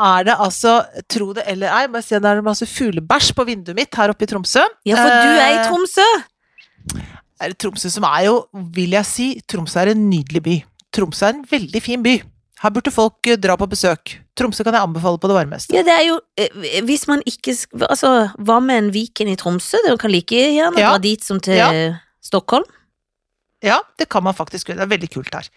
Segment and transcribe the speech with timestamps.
[0.00, 0.74] er det altså,
[1.08, 4.24] tro det eller ei, bare at det er masse fuglebæsj på vinduet mitt her oppe
[4.24, 4.62] i Tromsø.
[4.88, 6.06] Ja, for du er i Eh, Tromsø.
[7.40, 8.36] er det Tromsø som er jo,
[8.74, 10.56] vil jeg si, Tromsø er en nydelig by.
[10.94, 12.16] Tromsø er en veldig fin by.
[12.62, 14.18] Her burde folk eh, dra på besøk.
[14.38, 15.74] Tromsø kan jeg anbefale på det varmeste.
[15.74, 17.52] Ja, det er jo eh, Hvis man ikke
[17.90, 19.76] Altså, hva med en Viken i Tromsø?
[19.88, 20.92] Du kan like gjerne Ja.
[20.94, 21.68] dra dit som til Ja.
[22.22, 22.64] Stockholm.
[23.62, 24.80] Ja, det kan man faktisk gjøre.
[24.80, 25.48] Det er veldig kult her.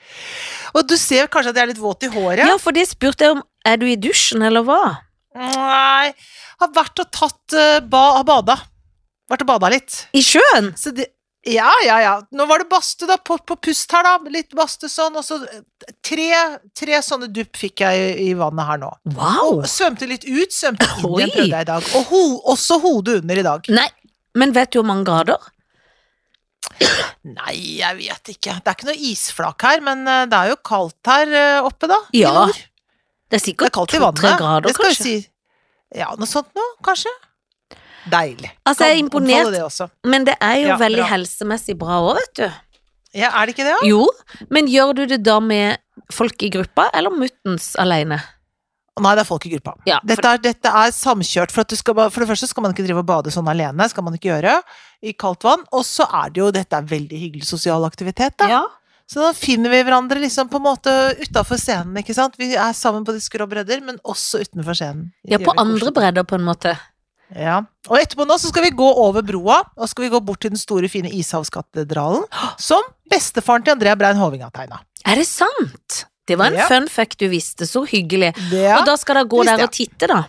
[0.78, 2.46] Og du ser kanskje at jeg er litt våt i håret?
[2.46, 3.42] Ja, for det spurte jeg om.
[3.66, 4.82] Er du i dusjen, eller hva?
[5.36, 6.14] Nei,
[6.62, 8.60] har vært og tatt uh, ba, har bada.
[9.32, 10.06] Vært og bada litt.
[10.16, 10.70] I sjøen?
[10.78, 11.10] Så det,
[11.50, 12.14] ja, ja, ja.
[12.34, 14.16] Nå var det badstue, da, på, på pust her, da.
[14.34, 15.60] Litt badstue sånn, og så eh,
[16.06, 16.30] tre,
[16.78, 18.90] tre sånne dupp fikk jeg i, i vannet her nå.
[19.14, 19.60] Wow!
[19.60, 21.92] Og svømte litt ut, svømte inn igjen, prøvde jeg i dag.
[22.00, 22.24] Og ho,
[22.56, 23.70] også hodet under i dag.
[23.78, 23.90] Nei,
[24.38, 25.52] men vet du hvor mange grader?
[27.26, 28.56] Nei, jeg vet ikke.
[28.62, 31.90] Det er ikke noe isflak her, men eh, det er jo kaldt her eh, oppe,
[31.92, 31.98] da.
[32.16, 32.60] Ja, I nord.
[33.26, 35.04] Det er er sikkert to-tre grader, det skal kanskje.
[35.04, 35.16] si.
[35.98, 37.12] Ja, noe sånt noe, kanskje.
[38.12, 38.52] Deilig.
[38.70, 39.50] Altså, jeg er imponert.
[39.56, 39.88] Det.
[40.06, 41.10] Men det er jo Ja, veldig bra.
[41.16, 42.46] helsemessig bra òg, vet du.
[43.18, 43.88] Ja, er det ikke det, da?
[43.88, 44.04] Jo,
[44.52, 45.80] men gjør du det da med
[46.14, 48.20] folk i gruppa, eller muttens alene?
[49.00, 49.74] Nei, det er folk i gruppa.
[49.88, 51.52] Ja, for- Dette er, dette er samkjørt.
[51.52, 54.14] For, skal, for det første skal man ikke drive og bade sånn alene, skal man
[54.16, 54.54] ikke gjøre,
[55.06, 55.64] i kaldt vann.
[55.72, 58.48] Og så er det jo Dette er veldig hyggelig sosial aktivitet, da.
[58.50, 58.64] Ja.
[59.06, 62.34] Så da finner vi hverandre liksom på en måte utafor scenen, ikke sant.
[62.42, 65.12] Vi er sammen på de skrå bredder, men også utenfor scenen.
[65.30, 66.74] ja, på andre bredder, på en måte.
[67.36, 67.60] Ja.
[67.90, 70.54] Og etterpå nå så skal vi gå over broa, og skal vi gå bort til
[70.54, 72.26] den store, fine Ishavskatedralen,
[72.62, 74.82] som bestefaren til Andrea Brein Hoving har tegna.
[75.06, 76.06] Er det sant?
[76.26, 76.66] Det var en Ja.
[76.68, 78.34] fun fact du visste, så hyggelig.
[78.52, 78.80] Ja.
[78.80, 80.24] Og da skal dere gå visste der og titte, da.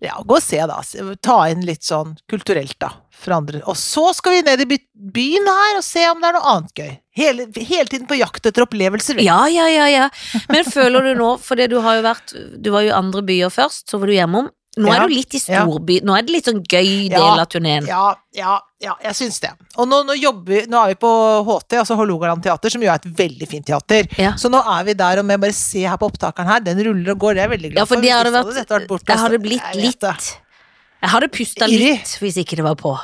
[0.00, 0.80] Ja, gå og se, da.
[1.20, 2.94] Ta inn litt sånn kulturelt, da.
[3.20, 3.60] For andre.
[3.68, 4.78] Og så skal vi ned i
[5.12, 6.92] byen her og se om det er noe annet gøy.
[7.20, 9.20] Hele, hele tiden på jakt etter opplevelser.
[9.20, 10.06] Ja, ja, ja, ja.
[10.48, 12.32] Men føler du nå, fordi du har jo vært
[12.64, 14.48] Du var jo i andre byer først, så var du hjemom.
[14.80, 15.98] Nå er du litt i storby.
[16.06, 17.86] Nå er det litt sånn gøy del av turneen.
[17.88, 19.50] Ja, ja, ja, jeg syns det.
[19.76, 21.10] Og nå, nå jobber vi Nå er vi på
[21.46, 24.08] HT, altså Hålogaland teater, som jo er et veldig fint teater.
[24.20, 24.34] Ja.
[24.40, 27.14] Så nå er vi der, og vi bare se her på opptakeren her, den ruller
[27.14, 29.10] og går, det er jeg veldig glad Ja, for det hadde vært dette vært borte,
[29.12, 30.14] Jeg hadde blitt Jeg litt det.
[31.00, 32.94] Jeg hadde pusta litt hvis ikke det var på.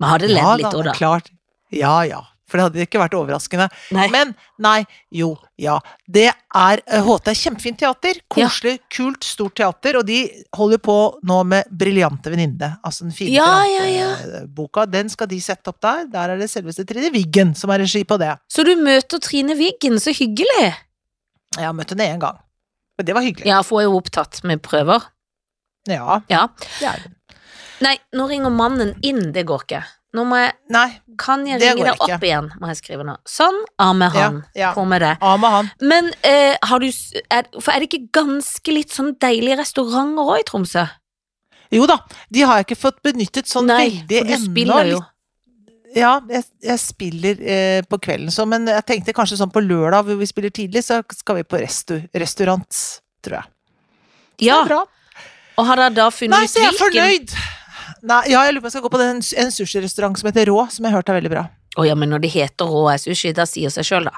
[0.00, 0.96] Men hadde ledd litt òg, da.
[0.96, 1.32] klart.
[1.74, 2.24] Ja ja.
[2.50, 3.68] For det hadde ikke vært overraskende.
[3.94, 4.08] Nei.
[4.10, 4.80] Men nei,
[5.14, 5.30] jo,
[5.60, 5.76] ja.
[6.10, 8.18] Det er eh, HT er kjempefint teater.
[8.34, 10.00] Koselig, kult, stort teater.
[10.00, 10.24] Og de
[10.58, 10.96] holder på
[11.30, 12.72] nå med Briljante venninne.
[12.86, 14.42] Altså den fine Ja, ja, ja.
[14.50, 14.88] boka.
[14.90, 16.04] Den skal de sette opp der.
[16.10, 18.34] Der er det selveste Trine Wiggen som har regi på det.
[18.50, 20.72] Så du møter Trine Wiggen, så hyggelig.
[21.56, 22.42] Jeg har møtt henne én gang.
[22.98, 23.48] Men det var hyggelig.
[23.48, 25.06] Ja, for hun er jo opptatt med prøver.
[25.88, 26.20] Ja.
[26.28, 26.48] Ja.
[26.80, 27.16] det er hun.
[27.80, 29.80] Nei, nå ringer mannen inn, det går ikke.
[30.16, 30.88] Nå må jeg Nei,
[31.20, 33.14] Kan jeg ringe deg opp igjen, må jeg skrive nå.
[33.28, 34.40] Sånn, av med han.
[34.58, 34.72] ja.
[34.74, 35.12] På med det.
[35.22, 35.68] Av med han.
[35.82, 40.42] Men eh, har du er, For er det ikke ganske litt sånn deilige restauranter òg
[40.42, 40.86] i Tromsø?
[41.70, 42.00] Jo da,
[42.34, 45.00] de har jeg ikke fått benyttet sånn Nei, veldig for du spiller jo.
[45.94, 50.06] Ja, jeg, jeg spiller eh, på kvelden så, men jeg tenkte kanskje sånn på lørdag
[50.06, 52.82] hvor vi spiller tidlig, så skal vi på restu, restaurant,
[53.26, 53.50] tror jeg.
[54.46, 54.84] Ja, er bra.
[55.58, 57.34] og har dere da funnet ut Nei, så jeg er hvilken fornøyd!
[58.02, 60.62] Nei, ja, jeg lurer på jeg skal gå på den, en sushirestaurant som heter Rå,
[60.72, 61.44] som jeg har hørt er veldig bra.
[61.78, 64.16] Å ja, men når det heter rå er sushi, da sier seg sjøl, da.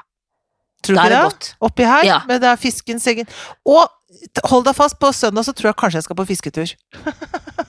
[0.83, 1.25] Tror du Da er det det?
[1.29, 1.49] godt.
[1.67, 2.21] Oppi her, Ja.
[2.27, 3.27] men det er fiskens egen
[3.65, 3.87] Og
[4.49, 6.73] hold deg fast, på søndag så tror jeg kanskje jeg skal på fisketur.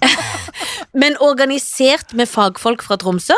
[0.94, 3.34] Men organisert med fagfolk fra Tromsø?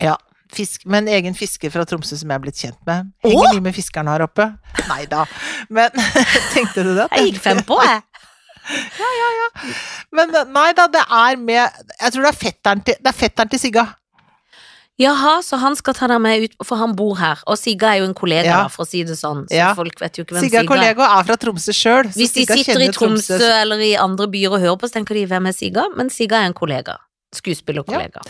[0.00, 0.16] Ja.
[0.50, 3.10] Fisk, med en egen fisker fra Tromsø som jeg er blitt kjent med.
[3.22, 4.48] Henger mye med fiskerne her oppe.
[4.88, 5.24] Nei da,
[5.74, 5.90] men
[6.54, 7.06] tenkte du det?
[7.14, 8.02] Jeg gikk fem på, jeg.
[10.16, 11.62] Men nei da, det er med
[12.00, 13.86] Jeg tror det er fetteren til, det er fetteren til Sigga.
[15.00, 17.38] Jaha, så han skal ta deg med ut, for han bor her.
[17.48, 18.68] Og Sigga er jo en kollega, Ja.
[18.68, 19.46] for å si det sånn.
[19.48, 19.70] Så Ja.
[19.74, 20.66] folk vet jo ikke hvem Sigga Sigga er.
[20.68, 22.04] kollega er fra Tromsø sjøl.
[22.12, 25.24] Hvis de sitter i Tromsø eller i andre byer og hører på, så tenker de
[25.26, 25.86] hvem er Sigga?
[25.96, 26.98] Men Sigga er en kollega.
[27.34, 28.20] Skuespillerkollega.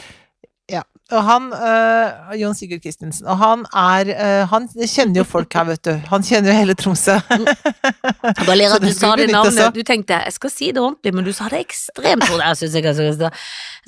[1.10, 5.66] Og han, uh, Jon Sigurd Christensen, og han er uh, Han kjenner jo folk her,
[5.66, 5.90] vet du.
[6.06, 7.16] Han kjenner jo hele Tromsø.
[7.26, 9.74] Jeg bare ler at du sa det navnet.
[9.74, 12.44] Du tenkte jeg skal si det ordentlig, men du sa det ekstremt fort.
[12.44, 13.34] Jeg synes jeg skal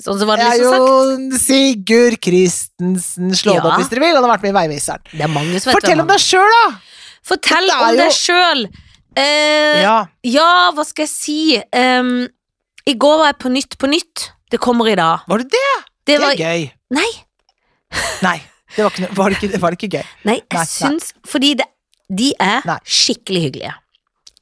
[0.03, 0.89] Sånn så var det liksom sagt.
[0.89, 3.31] Jon Sigurd Christensen.
[3.39, 3.69] Slå det Ja.
[3.71, 4.19] opp hvis dere vil.
[4.19, 5.07] Han har vært med i Veiviseren.
[5.13, 6.65] Det er mange som vet Fortell om deg sjøl, da!
[7.23, 8.65] Fortell om jo- deg sjøl!
[9.13, 9.97] Uh, ja.
[10.25, 11.39] Ja, hva skal jeg si?
[11.71, 12.27] Um,
[12.89, 14.27] I går var jeg på Nytt på Nytt.
[14.51, 15.23] Det kommer i dag.
[15.29, 15.92] var det det?
[16.05, 16.71] Det Det var er gøy.
[16.91, 17.11] Nei,
[18.27, 18.41] Nei,
[18.75, 20.03] det var, ikke, var, det ikke, var det ikke gøy?
[20.25, 21.29] nei, jeg Nei, nei.
[21.29, 21.65] Fordi det,
[22.09, 22.77] de er Nei.
[22.83, 23.73] skikkelig hyggelige.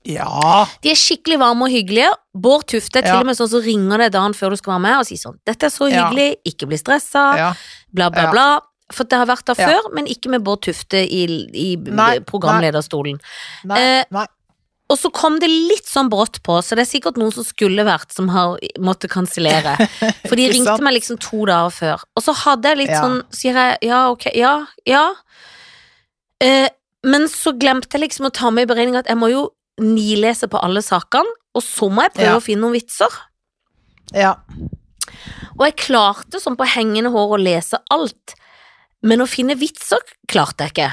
[0.10, 0.66] Ja.
[0.82, 2.10] De er skikkelig varme og hyggelige.
[2.34, 4.82] Bård Tufte er til og med sånn som ringer deg dagen før du skal være
[4.88, 6.08] med og sier sånn 'Dette er så Ja.
[6.10, 7.54] hyggelig, ikke bli stressa', ja.
[7.94, 8.32] bla, bla, Ja.
[8.32, 8.60] bla.
[8.92, 9.68] For det har vært der Ja.
[9.70, 11.24] før, men ikke med Bård Tufte i,
[11.54, 13.20] i Nei, programlederstolen.
[13.64, 14.26] Nei, Eh, nei.
[14.92, 17.86] Og så kom det litt sånn brått på, så det er sikkert noen som skulle
[17.88, 19.78] vært, som har måttet kansellere.
[20.28, 22.04] For de ringte meg liksom to dager før.
[22.20, 23.02] Og så hadde jeg litt Ja.
[23.06, 24.54] sånn, sier jeg ja, ok, ja,
[24.90, 25.06] ja.
[26.44, 26.68] Eh,
[27.08, 29.46] men så glemte jeg liksom å ta med i beregning at jeg må jo
[29.82, 32.38] nilese på alle sakene, og så må jeg prøve Ja.
[32.38, 33.16] å finne noen vitser.
[34.14, 34.36] Ja.
[35.58, 38.36] Og jeg klarte sånn på hengende hår å lese alt,
[39.04, 40.92] men å finne vitser klarte jeg ikke.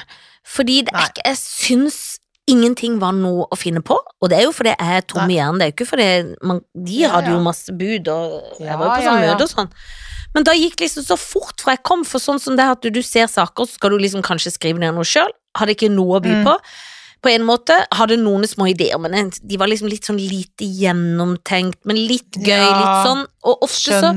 [0.49, 2.18] Fordi det er ikke, jeg syns
[2.49, 5.37] ingenting var noe å finne på, og det er jo fordi jeg er tom i
[5.39, 6.09] hjernen, det er jo ikke fordi
[6.49, 9.53] man, de Ja, hadde jo masse bud, og jeg var jo på sånn møte og
[9.53, 9.71] sånn.
[10.35, 12.83] Men da gikk det liksom så fort fra jeg kom, for sånn som det at
[12.85, 15.91] du, du ser saker, så skal du liksom kanskje skrive ned noe sjøl, hadde ikke
[15.93, 16.45] noe å by Mm.
[16.45, 16.57] på.
[17.21, 21.81] På en måte hadde noen små ideer, men de var liksom litt sånn lite gjennomtenkt,
[21.85, 24.13] men litt gøy, Ja, litt sånn, og ofte så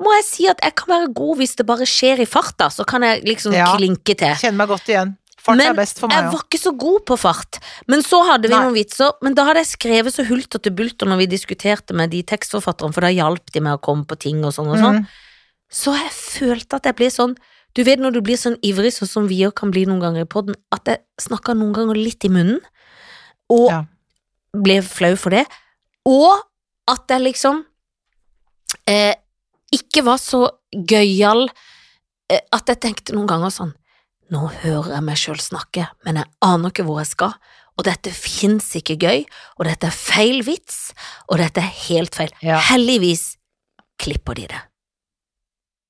[0.00, 2.84] må jeg si at jeg kan være god hvis det bare skjer i farta, så
[2.86, 3.74] kan jeg liksom Ja.
[3.76, 4.34] klinke til.
[4.34, 5.16] Kjenner meg godt igjen.
[5.40, 7.58] Fart Men er best for Jeg var ikke så god på fart,
[7.88, 8.60] men så hadde vi Nei.
[8.66, 12.12] noen vitser, men da hadde jeg skrevet så hulter til bulter når vi diskuterte med
[12.12, 15.00] de tekstforfatterne, for da hjalp de med å komme på ting og sånn og sånn.
[15.00, 15.06] Mm.
[15.70, 17.36] Så jeg følte at jeg ble sånn
[17.70, 20.24] Du vet når du blir sånn ivrig, sånn som vi òg kan bli noen ganger
[20.24, 22.58] i poden, at jeg snakka noen ganger litt i munnen,
[23.48, 23.84] og Ja.
[24.52, 25.46] ble flau for det,
[26.04, 26.42] og
[26.90, 27.64] at jeg liksom
[28.88, 29.14] eh,
[29.70, 31.48] ikke var så gøyal
[32.28, 33.72] eh, at jeg tenkte noen ganger sånn
[34.30, 37.32] Nå hører jeg meg sjøl snakke, men jeg aner ikke hvor jeg skal,
[37.78, 39.24] og dette fins ikke gøy,
[39.58, 40.92] og dette er feil vits,
[41.28, 42.30] og dette er helt feil.
[42.44, 42.60] Ja.
[42.70, 43.32] Heldigvis
[44.00, 44.60] klipper de det.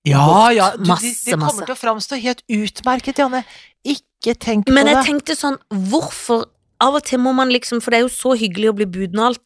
[0.08, 0.54] Ja, Bort.
[0.56, 0.70] ja.
[0.76, 1.66] Du, Masse, det, kommer masse.
[1.66, 3.42] til å framstå helt utmerket, Janne.
[3.84, 5.04] Ikke tenk Men på jeg det.
[5.10, 5.58] tenkte sånn,
[5.90, 6.46] hvorfor
[6.81, 9.19] Av og til må man liksom, for det er jo så hyggelig å bli buden
[9.20, 9.42] og alt,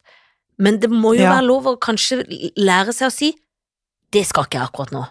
[0.57, 1.33] men det må jo Ja.
[1.33, 2.21] være lov å kanskje
[2.55, 3.33] lære seg å si
[4.15, 5.01] det skal ikke jeg akkurat nå,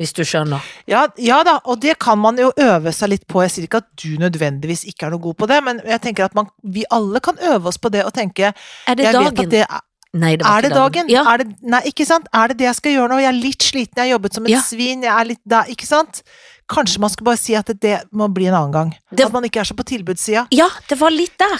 [0.00, 0.60] hvis du skjønner.
[0.90, 3.42] Ja, ja da, og det kan man jo øve seg litt på.
[3.44, 6.24] Jeg sier ikke at du nødvendigvis ikke er noe god på det, men jeg tenker
[6.26, 9.50] at man, vi alle kan øve oss på det og tenke Er det dagen?
[9.50, 9.80] det er,
[10.14, 11.08] Nei, det var er det ikke dagen?
[11.10, 11.22] Ja.
[11.32, 12.28] Er det, nei, ikke sant?
[12.32, 13.16] Er det det jeg skal gjøre nå?
[13.18, 14.60] Jeg er litt sliten, jeg har jobbet som et Ja.
[14.62, 16.22] svin, jeg er litt da, ikke sant?
[16.70, 18.92] Kanskje man skal bare si at det må bli en annen gang.
[19.12, 20.46] Det- At man ikke er så på tilbudssida.
[20.54, 21.58] Ja, det var litt der.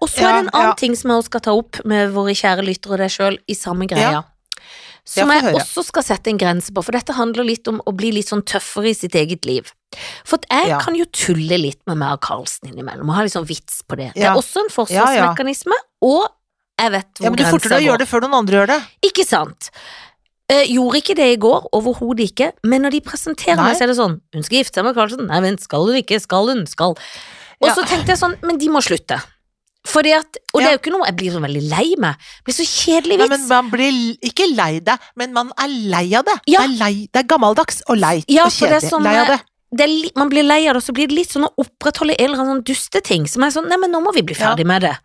[0.00, 2.30] Og så er det en annen ting som jeg også skal ta opp med våre
[2.32, 4.22] kjære lyttere og deg sjøl i samme greia.
[5.06, 5.22] Ja.
[5.22, 7.92] Som jeg, jeg også skal sette en grense på, for dette handler litt om å
[7.94, 9.68] bli litt sånn tøffere i sitt eget liv.
[10.26, 10.80] For jeg Ja.
[10.82, 13.96] kan jo tulle litt med meg og Karlsen innimellom, og ha litt sånn vits på
[13.96, 14.12] det.
[14.16, 15.30] Det er også en Ja, ja.
[15.36, 16.26] forsvarsmekanisme, og
[16.80, 18.66] jeg vet hvor Ja, men du forter deg å gjøre det før noen andre gjør
[18.66, 18.80] det.
[19.06, 19.70] Ikke sant?
[20.48, 23.70] Eh, gjorde ikke det i går, overhodet ikke, men når de presenterer Nei.
[23.70, 25.26] meg, så er det sånn Hun skal gifte seg med Karlsen.
[25.26, 26.20] Nei, vent, skal hun ikke?
[26.20, 26.66] Skal hun?
[26.66, 26.90] Skal.
[27.62, 27.74] Og Ja.
[27.74, 29.22] så tenkte jeg sånn, men de må slutte.
[29.86, 32.16] Fordi at, og det er jo ikke noe jeg blir så veldig lei meg.
[32.18, 33.34] Det blir så kjedelig Nei, vits.
[33.36, 33.98] men man blir
[34.30, 36.34] ikke lei deg, men man er lei av det.
[36.50, 36.64] Ja.
[36.64, 38.90] Det, er lei, det er gammeldags og leit Ja, og er kjedelig.
[38.90, 39.38] sånn, lei av det.
[39.78, 42.16] det er man blir lei av det, og så blir det litt sånn å opprettholde
[42.18, 44.50] en eller annen sånn dusteting som er sånn, nei, men nå må vi bli Ja.
[44.50, 44.96] ferdig med det.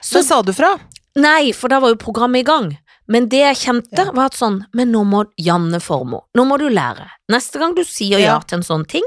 [0.00, 0.78] Så men sa du fra?
[1.16, 2.78] Nei, for da var jo programmet i gang.
[3.08, 4.10] Men det jeg kjente, Ja.
[4.12, 7.06] var at sånn Men nå må Janne Formoe, nå må du lære.
[7.30, 8.38] Neste gang du sier ja Ja.
[8.40, 9.04] til en sånn ting,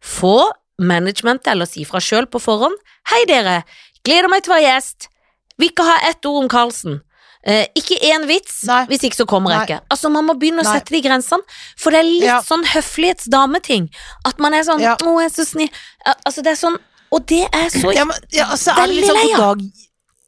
[0.00, 0.50] få
[0.80, 2.76] managementet eller si fra sjøl på forhånd.
[3.10, 3.64] Hei, dere.
[4.06, 5.08] Gleder meg til å være gjest.
[5.60, 7.00] Vil ikke ha ett ord om Karlsen.
[7.42, 8.82] Eh, ikke én vits, Nei.
[8.90, 9.78] hvis ikke så kommer jeg ikke.
[9.90, 10.74] Altså Man må begynne å Nei.
[10.76, 11.40] sette de grensene,
[11.80, 12.40] for det er litt Ja.
[12.44, 13.88] sånn høflighetsdameting.
[14.28, 14.96] At man er sånn Ja.
[14.96, 15.70] 'Å, jeg er så snill'.
[16.26, 16.78] Altså, det er sånn
[17.12, 19.58] Og det er så Ja, men, ja, så det Veldig liksom lei god av.
[19.58, 19.72] dag,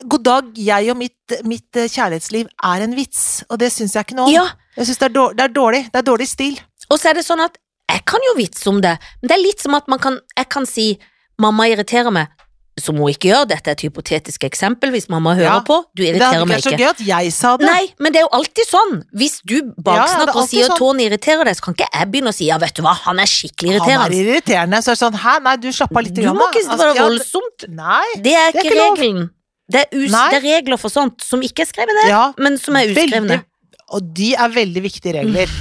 [0.09, 4.05] god dag, jeg og mitt, mitt eh, kjærlighetsliv er en vits, og det syns jeg
[4.05, 4.33] ikke noe om.
[4.33, 5.93] Ja, Jeg syns det, er dår- det er dårlig.
[5.93, 6.59] Det er dårlig stil.
[6.91, 7.57] Og så er det sånn at
[7.89, 10.49] jeg kan jo vitse om det, men det er litt som at man kan, jeg
[10.49, 10.99] kan si
[11.39, 12.27] mamma irriterer meg,
[12.81, 16.01] som hun ikke gjør, dette er et hypotetisk eksempel hvis mamma hører Ja, på, du
[16.03, 16.23] Det meg ikke.
[16.23, 17.69] Det hadde vært så gøy at jeg sa det.
[17.69, 18.95] Nei, men det er jo alltid sånn.
[19.13, 20.81] Hvis du Ja, ja, baksnakker er og sier sånn.
[20.81, 23.21] Tony irriterer deg, så kan ikke jeg begynne å si ja, vet du hva, han
[23.21, 24.01] er skikkelig irriterende.
[24.07, 24.81] Han er irriterende.
[24.83, 26.17] Så er det sånn Hæ, nei, du slapp av litt.
[26.17, 27.69] Du grann, må ikke Altså, være ja, voldsomt.
[27.69, 28.09] Nei.
[28.17, 29.31] Det er det er ikke ikke regelen.
[29.73, 32.77] Det er, det er regler for sånt som ikke er skrevet ned, Ja, men som
[32.77, 33.37] er uskrevne.
[33.37, 33.41] veldig,
[33.93, 35.53] og de er veldig viktige regler.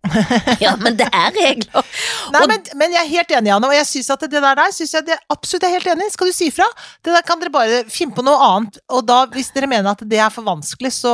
[0.64, 1.86] Ja, men det er regler.
[2.34, 4.74] Nei, men, men jeg er helt enig, Anne, og jeg syns at det der der
[4.74, 6.08] synes jeg det absolutt er helt enig.
[6.14, 6.66] Skal du si fra?
[7.04, 10.04] Det der kan dere bare finne på noe annet, og da, hvis dere mener at
[10.08, 11.12] det er for vanskelig, så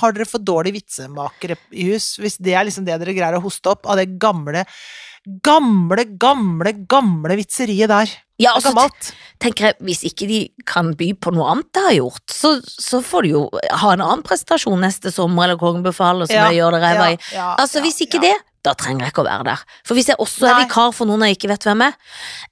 [0.00, 2.14] har dere for dårlige vitsemakere i hus.
[2.22, 4.64] Hvis det er liksom det dere greier å hoste opp av det gamle,
[5.44, 8.12] gamle, gamle, gamle vitseriet der.
[8.42, 9.12] Ja, og så gammelt.
[9.40, 12.98] tenker jeg, hvis ikke de kan by på noe annet de har gjort, så, så
[13.04, 16.58] får de jo ha en annen prestasjon neste sommer, eller Kongen befaler, som Ja, jeg
[16.58, 17.20] gjør det ræva i.
[17.32, 18.34] ja, Altså, ja, hvis ikke det,
[18.66, 19.62] da trenger jeg ikke å være der.
[19.86, 21.96] For hvis jeg også er vikar for noen jeg ikke vet hvem er,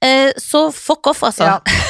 [0.05, 1.51] eh, så fuck off, altså.
[1.51, 1.59] Ja.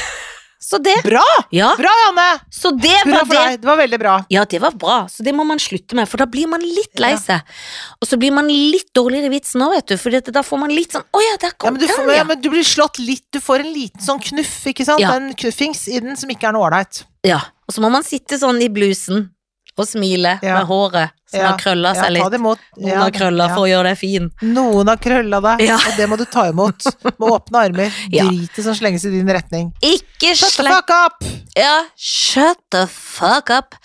[0.63, 1.24] så det Bra!
[1.51, 2.27] Ja, Bra, Janne!
[2.53, 3.41] så det Hurra var for det.
[3.51, 3.62] deg.
[3.62, 4.13] Det var veldig bra.
[4.32, 7.00] Ja, det var bra, så det må man slutte med, for da blir man litt
[7.03, 7.20] lei Ja.
[7.20, 7.53] seg.
[8.00, 10.72] Og så blir man litt dårligere i vitsen òg, vet du, for da får man
[10.74, 12.63] litt sånn Å ja, der Ja, kom men, du får, den, ja, men du blir
[12.63, 15.03] slått litt, du får en liten sånn knuff, ikke sant?
[15.03, 15.13] Ja.
[15.20, 17.03] En knuffings i den som ikke er noe ålreit.
[17.27, 19.29] Ja, og så må man sitte sånn i blusen
[19.77, 20.60] og smile Ja.
[20.60, 21.48] med håret som Ja.
[21.48, 22.34] har krølla seg litt.
[22.38, 22.60] imot.
[22.77, 24.32] Noen har krølla for å gjøre deg fin.
[24.42, 27.92] Noen har krølla deg, og det må du ta imot med åpne armer.
[28.13, 28.25] Ja.
[28.30, 29.72] Dritet som slenges i din retning.
[29.82, 31.24] Ikke Shut the fuck up!
[31.58, 33.75] Ja, shut the fuck up.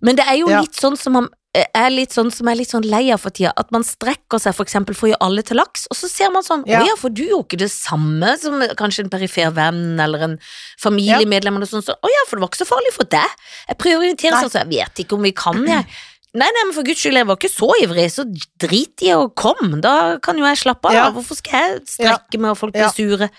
[0.00, 1.28] Men det er jo litt sånn som man
[1.74, 4.54] er litt sånn som er litt sånn lei av for tida, at man strekker seg
[4.56, 6.80] for eksempel for å gjøre alle til laks, og så ser man sånn, Ja.
[6.82, 10.38] å ja, for du gjorde ikke det samme som kanskje en perifer venn eller en
[10.82, 13.30] familiemedlem eller sånn, så å ja, for det var ikke så farlig for deg.
[13.68, 15.86] Jeg prioriterer sånn, så jeg vet ikke om vi kan, jeg.
[16.36, 18.24] Nei, nei, men for guds skyld, jeg var ikke så ivrig, så
[18.60, 21.04] drit i å komme, da kan jo jeg slappe av, Ja.
[21.10, 22.90] hvorfor skal jeg strekke meg og folk blir Ja.
[22.92, 23.30] sure?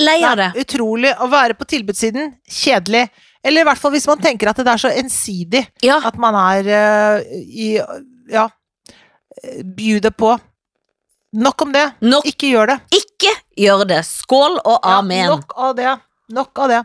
[0.00, 0.48] Lei av det.
[0.58, 2.34] Utrolig å være på tilbudssiden.
[2.48, 3.10] Kjedelig.
[3.44, 5.64] Eller i hvert fall hvis man tenker at det er så ensidig.
[5.84, 7.74] Ja, At man er uh, i
[8.30, 8.48] Ja.
[9.64, 10.34] Bjuder på.
[11.40, 11.86] Nok om det.
[12.02, 12.78] nok Ikke gjør det.
[12.90, 14.00] ikke gjør det.
[14.04, 15.28] Skål og Ja, amen.
[15.30, 15.92] nok av det.
[16.30, 16.80] Nok av det.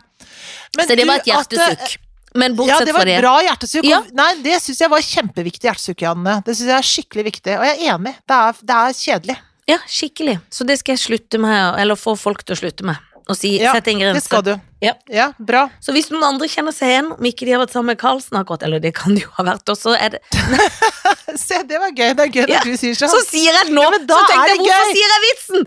[0.76, 1.96] Men så det var et eh, hjertesukk.
[2.36, 3.88] Men bortsett fra det var det var et bra hjertesukk.
[3.88, 4.00] Ja.
[4.14, 6.38] Nei, det syns jeg var kjempeviktig hjertesukk, Janne.
[6.46, 7.58] Det syns jeg er skikkelig viktig.
[7.58, 8.14] Og jeg er enig.
[8.28, 9.36] Det er, det er kjedelig.
[9.66, 10.36] Ja, skikkelig.
[10.52, 13.02] Så det skal jeg slutte med, eller få folk til å slutte med.
[13.26, 14.52] Og si Ja, sette en Det skal du.
[14.80, 15.32] Ja.
[15.38, 15.64] bra.
[15.82, 18.38] Så hvis noen andre kjenner seg igjen, om ikke de har vært sammen med Karlsen
[18.38, 20.20] akkurat, eller det kan de jo ha vært også, er det
[21.46, 22.12] Se, det var gøy.
[22.14, 23.10] Det er gøy Ja, du sier sånn.
[23.10, 23.82] Så sier jeg nå!
[23.82, 25.66] Ja, så tenkte jeg, hvorfor sier jeg vitsen?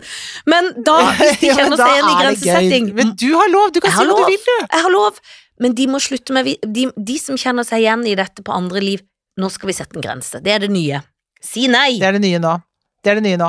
[0.54, 2.88] Men da, hvis de Ja, kjenner seg igjen i grensesetting.
[2.96, 4.56] Men du har lov, du kan si hva du vil, du.
[4.64, 5.20] Jeg har lov,
[5.60, 8.82] men de må slutte med de, de som kjenner seg igjen i dette på andre
[8.82, 9.04] liv,
[9.40, 10.40] nå skal vi sette en grense.
[10.42, 11.04] Det er det nye.
[11.44, 11.98] Si nei!
[12.00, 12.56] Det er det nye nå.
[13.00, 13.46] Det er det nye nå.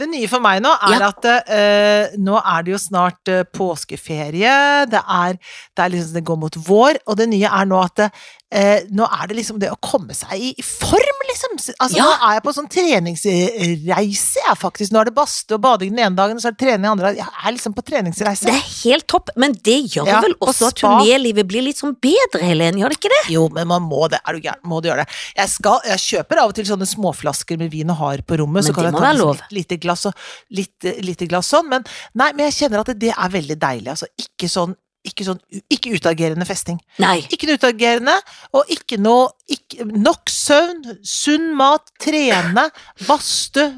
[0.00, 1.10] Det nye for meg nå er Ja.
[1.12, 4.54] at uh, nå er det jo snart uh, påskeferie,
[4.90, 5.36] det er,
[5.76, 8.06] det er liksom det går mot vår, og det nye er nå at
[8.54, 11.56] eh, nå er det liksom det å komme seg i, i form, liksom.
[11.58, 12.04] Altså, Ja.
[12.04, 14.92] Nå er jeg på sånn treningsreise, jeg, faktisk.
[14.94, 16.90] Nå er det badstue og bading den ene dagen, og så er det trening den
[16.92, 17.12] andre.
[17.18, 18.46] Jeg er liksom på treningsreise.
[18.48, 21.96] Det er helt topp, men det gjør Ja, vel også at turnélivet blir litt sånn
[21.98, 23.22] bedre, Helen, gjør det ikke det?
[23.34, 24.20] Jo, men man må det.
[24.24, 24.62] Er du gæren?
[24.70, 25.18] Må du gjøre det?
[25.36, 28.62] Jeg, skal, jeg kjøper av og til sånne småflasker med vin og har på rommet,
[28.62, 30.14] Men så kan jeg ta litt lite glass og
[30.54, 31.84] litt, lite glass sånn, men
[32.14, 34.08] nei, men jeg kjenner at det er veldig deilig, altså.
[34.20, 35.40] Ikke sånn ikke sånn
[35.72, 36.78] ikke utagerende festing.
[37.02, 37.18] Nei.
[37.32, 38.16] Ikke noe utagerende,
[38.56, 42.68] og ikke noe ikke, Nok søvn, sunn mat, trene,
[43.04, 43.68] badstue.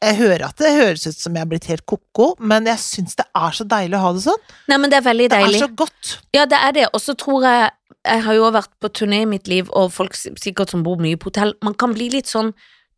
[0.00, 3.18] Jeg hører at det høres ut som jeg er blitt helt ko-ko, men jeg syns
[3.18, 4.46] det er så deilig å ha det sånn.
[4.70, 5.58] Nei, men det er veldig deilig.
[5.58, 6.12] Det er så godt.
[6.36, 6.86] Ja, det er det.
[6.94, 10.14] Og så tror jeg Jeg har jo vært på turné i mitt liv, og folk
[10.16, 12.54] sikkert som bor mye på hotell, man kan bli litt sånn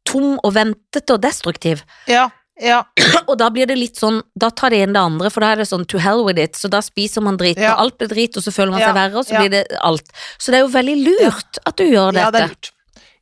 [0.07, 1.83] tom og ventete og destruktiv.
[2.07, 2.29] Ja,
[2.63, 2.81] ja.
[3.27, 5.63] Og da blir det litt sånn Da tar det ene det andre, for da er
[5.63, 7.75] det sånn to hell with it, så da spiser man drit, Ja.
[7.75, 9.41] og alt blir drit, og så føler man Ja, seg verre, og så ja.
[9.43, 10.13] blir det alt.
[10.39, 12.25] Så det er jo veldig lurt at du gjør dette.
[12.25, 12.71] Ja, det er lurt.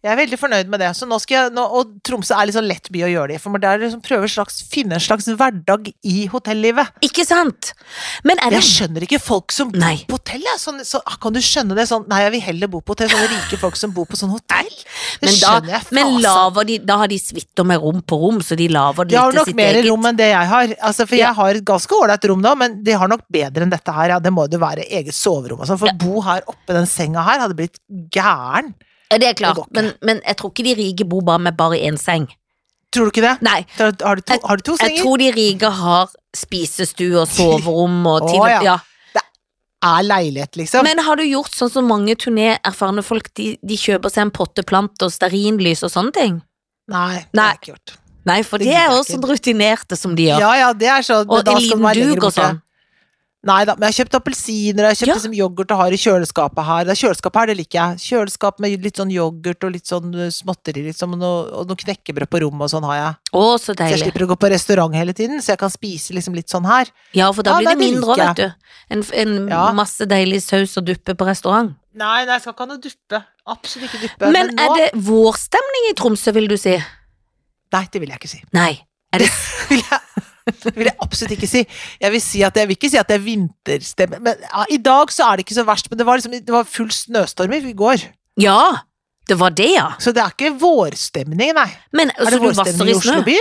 [0.00, 0.88] Jeg er veldig fornøyd med det.
[0.96, 3.36] Så nå skal jeg, nå, og Tromsø er litt sånn lett by å gjøre det
[3.36, 6.88] i, for der liksom prøver slags, finne en slags hverdag i hotellivet.
[7.04, 7.74] Ikke sant?
[8.24, 10.46] Men er det Jeg skjønner ikke folk som bor på hotell.
[10.62, 13.12] Sånn, så, kan du skjønne det sånn Nei, jeg vil heller bo på hotell.
[13.12, 14.72] Sånne rike folk som bor på sånn hotell.
[15.20, 18.20] Det Men da, skjønner jeg men laver de, da har de suiter med rom på
[18.24, 19.90] rom, så de laver det De har litt til nok mer eget.
[19.90, 20.76] rom enn det jeg har.
[20.80, 21.26] Altså, for Ja.
[21.28, 24.16] jeg har et ganske ålreit rom nå, men de har nok bedre enn dette her.
[24.16, 25.78] Ja, det må jo være eget soverom og sånn.
[25.78, 25.92] For Ja.
[25.92, 27.76] å bo her oppe i den senga her hadde blitt
[28.08, 28.72] gæren.
[29.10, 31.80] Ja, det er klart, men, men jeg tror ikke de rike bor bare med bare
[31.82, 32.28] én seng.
[32.94, 33.36] Tror du ikke det?
[33.46, 38.00] Nei, Har du to, har du to jeg tror de rike har spisestue og soverom
[38.06, 38.62] og Å, oh, ja.
[38.66, 38.78] ja.
[39.80, 40.84] Er leilighet, liksom?
[40.84, 45.06] Men har du gjort sånn som mange turnéerfarne folk, de, de kjøper seg en potteplant
[45.06, 46.40] og stearinlys og sånne ting?
[46.90, 47.94] Nei, det har jeg ikke gjort.
[48.28, 50.42] Nei, for Det de er også rutinerte som de gjør.
[50.44, 51.24] Ja ja, det er sånn.
[51.24, 52.60] og en liten duk og sånn.
[53.40, 55.14] Nei da, men jeg har kjøpt appelsiner, og jeg har kjøpt Ja.
[55.16, 56.84] liksom yoghurt og har i kjøleskapet her.
[56.84, 58.00] Det er kjøleskapet her, det liker jeg.
[58.04, 61.80] Kjøleskap med litt sånn yoghurt og litt sånn uh, småtteri, liksom, og noe, og noe
[61.80, 63.14] knekkebrød på rommet og sånn har jeg.
[63.32, 66.12] Å, så Så jeg slipper å gå på restaurant hele tiden, så jeg kan spise
[66.12, 66.92] liksom litt sånn her.
[67.16, 68.52] Ja, for da Ja, blir det det mindre òg, vet du.
[68.90, 69.72] En, en Ja.
[69.72, 71.72] masse deilig saus og duppe på restaurant.
[71.96, 73.24] Nei, nei, jeg skal ikke ha noe duppe.
[73.48, 74.32] Absolutt ikke duppe.
[74.36, 76.76] Men nå er det vårstemning i Tromsø, vil du si?
[77.72, 78.42] Nei, det vil jeg ikke si.
[78.52, 78.74] Nei.
[79.16, 79.30] Er det
[80.50, 81.64] jeg, vil jeg absolutt ikke si.
[82.02, 84.20] Jeg vil, si at jeg vil ikke si at det er vinterstemme.
[84.26, 86.54] Men ja, i dag så er det ikke så verst, men det var, liksom, det
[86.54, 88.04] var full snøstorm i går.
[88.40, 88.60] Ja,
[89.30, 89.88] det var det, ja.
[90.02, 91.68] Så det er ikke vårstemning, nei.
[91.94, 92.98] Men Er det vårstemning i i?
[92.98, 93.36] Oslo by?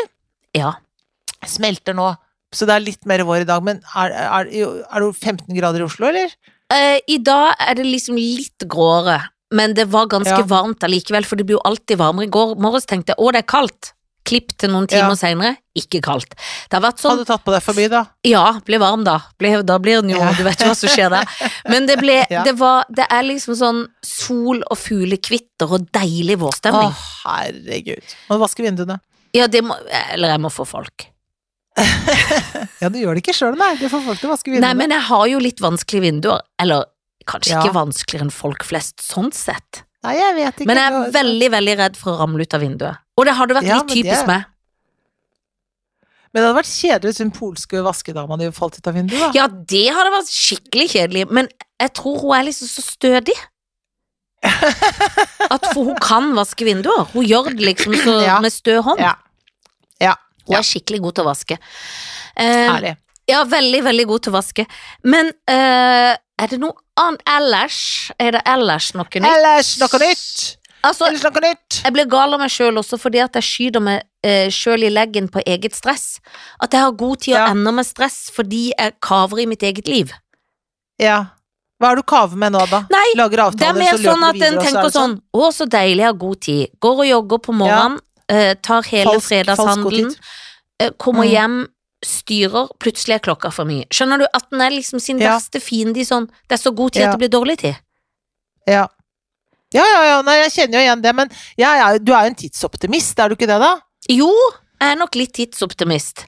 [0.58, 0.74] Ja.
[1.48, 2.12] Smelter nå.
[2.54, 5.84] Så det er litt mer vår i dag, men er, er, er det 15 grader
[5.84, 6.32] i Oslo, eller?
[6.74, 9.20] Eh, I dag er det liksom litt gråere,
[9.54, 10.46] men det var ganske Ja.
[10.50, 12.26] varmt allikevel, for det blir jo alltid varmere.
[12.26, 13.92] I går morges tenkte jeg å, det er kaldt.
[14.30, 15.20] Klipp til noen timer Ja.
[15.20, 16.36] senere, ikke kaldt.
[16.70, 18.04] Det har vært sånn Hadde du tatt på deg forbi, da?
[18.28, 19.18] Ja, ble varm da.
[19.42, 20.32] Ble, da blir den jo Ja.
[20.38, 21.28] Du vet jo hva som skjer der.
[21.70, 22.44] Men det ble Ja.
[22.46, 26.90] det, var, det er liksom sånn sol og fuglekvitter og deilig Å,
[27.26, 28.16] herregud.
[28.30, 29.00] Må du vaske vinduene?
[29.34, 29.76] Ja, det må
[30.14, 31.08] Eller jeg må få folk.
[32.82, 33.74] Ja, du gjør det ikke sjøl, nei.
[33.80, 36.42] Du får folk til å vaske Nei, men jeg har jo litt vanskelige vinduer.
[36.62, 36.86] Eller
[37.30, 39.84] kanskje ikke vanskeligere enn folk flest sånn sett.
[40.04, 40.68] Nei, jeg vet ikke.
[40.70, 43.02] Men jeg er veldig, veldig redd for å ramle ut av vinduet.
[43.20, 44.46] Og det hadde vært Ja, litt men det- typisk meg.
[46.32, 49.32] Men det hadde vært kjedelig hvis hun polske vaskedama di falt ut av vinduet, da.
[49.34, 51.50] Ja, det hadde vært skikkelig kjedelig, men
[51.82, 53.36] jeg tror hun er liksom så stødig.
[55.52, 57.08] At for hun kan vaske vinduer.
[57.12, 58.40] Hun gjør det liksom så Ja.
[58.40, 59.00] med stø hånd.
[59.04, 59.16] Ja.
[60.00, 60.14] Ja.
[60.48, 61.58] Hun er skikkelig god til å vaske.
[62.38, 62.96] Eh, Herlig.
[63.28, 64.66] ja, veldig, veldig god til å vaske.
[65.04, 67.80] Men eh, er det noe annet ellers?
[68.20, 69.28] Er det ellers noe nytt?
[69.30, 70.56] Ellers noe nytt!
[70.88, 71.82] Altså, Ellers noe nytt!
[71.84, 74.92] jeg blir gal av meg sjøl også fordi at jeg skyter meg eh, sjøl i
[74.94, 76.20] leggen på eget stress.
[76.64, 77.48] At jeg har god tid å Ja.
[77.52, 80.14] ende med stress fordi jeg kaver i mitt eget liv.
[81.00, 81.26] Ja.
[81.80, 82.82] Hva er du kaver med nå, da?
[82.92, 84.84] Nei, Lager Det er avtaler, mer så løper sånn du at videre, en er tenker
[84.84, 86.68] det sånn Å, så deilig, jeg har god tid.
[86.84, 90.20] Går og jogger på morgenen, eh, tar hele Falsk- falsk fredagshandelen, Falsk
[90.80, 91.32] eh, kommer Mm.
[91.32, 91.68] hjem,
[92.06, 93.86] styrer, plutselig er klokka for mye.
[93.92, 95.34] Skjønner du at den er liksom sin Ja.
[95.36, 97.12] verste fiende i sånn Det er så god tid Ja.
[97.12, 97.76] at det blir dårlig tid.
[98.68, 98.88] Ja.
[99.74, 102.32] Ja, ja, ja, nei, jeg kjenner jo igjen det, men ja, ja, du er jo
[102.32, 103.80] en tidsoptimist, er du ikke det, da?
[104.10, 104.32] Jo,
[104.82, 106.26] jeg er nok litt tidsoptimist.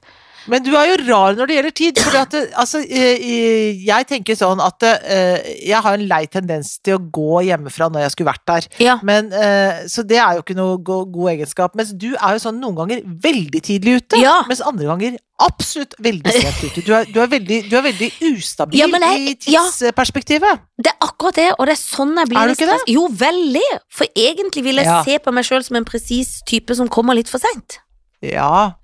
[0.50, 3.82] Men du er jo rar når det gjelder tid, fordi at det, altså, eh, eh,
[3.86, 8.06] jeg tenker sånn at eh, jeg har en lei tendens til å gå hjemmefra når
[8.06, 8.98] jeg skulle vært der, Ja.
[9.02, 12.42] men, eh, så det er jo ikke noe go god egenskap, mens du er jo
[12.48, 14.42] sånn noen ganger veldig tidlig ute, Ja.
[14.48, 16.84] mens andre ganger absolutt veldig sent ute.
[16.86, 20.60] Du er, du er, veldig, du er veldig ustabil Ja, jeg- i tidsperspektivet.
[20.78, 22.80] Det er akkurat det, og det er sånn jeg blir Er du ikke det?
[22.94, 23.64] Jo, veldig.
[23.90, 25.02] For egentlig vil jeg Ja.
[25.02, 27.78] se på meg sjøl som en presis type som kommer litt for seint.
[28.22, 28.74] Ja,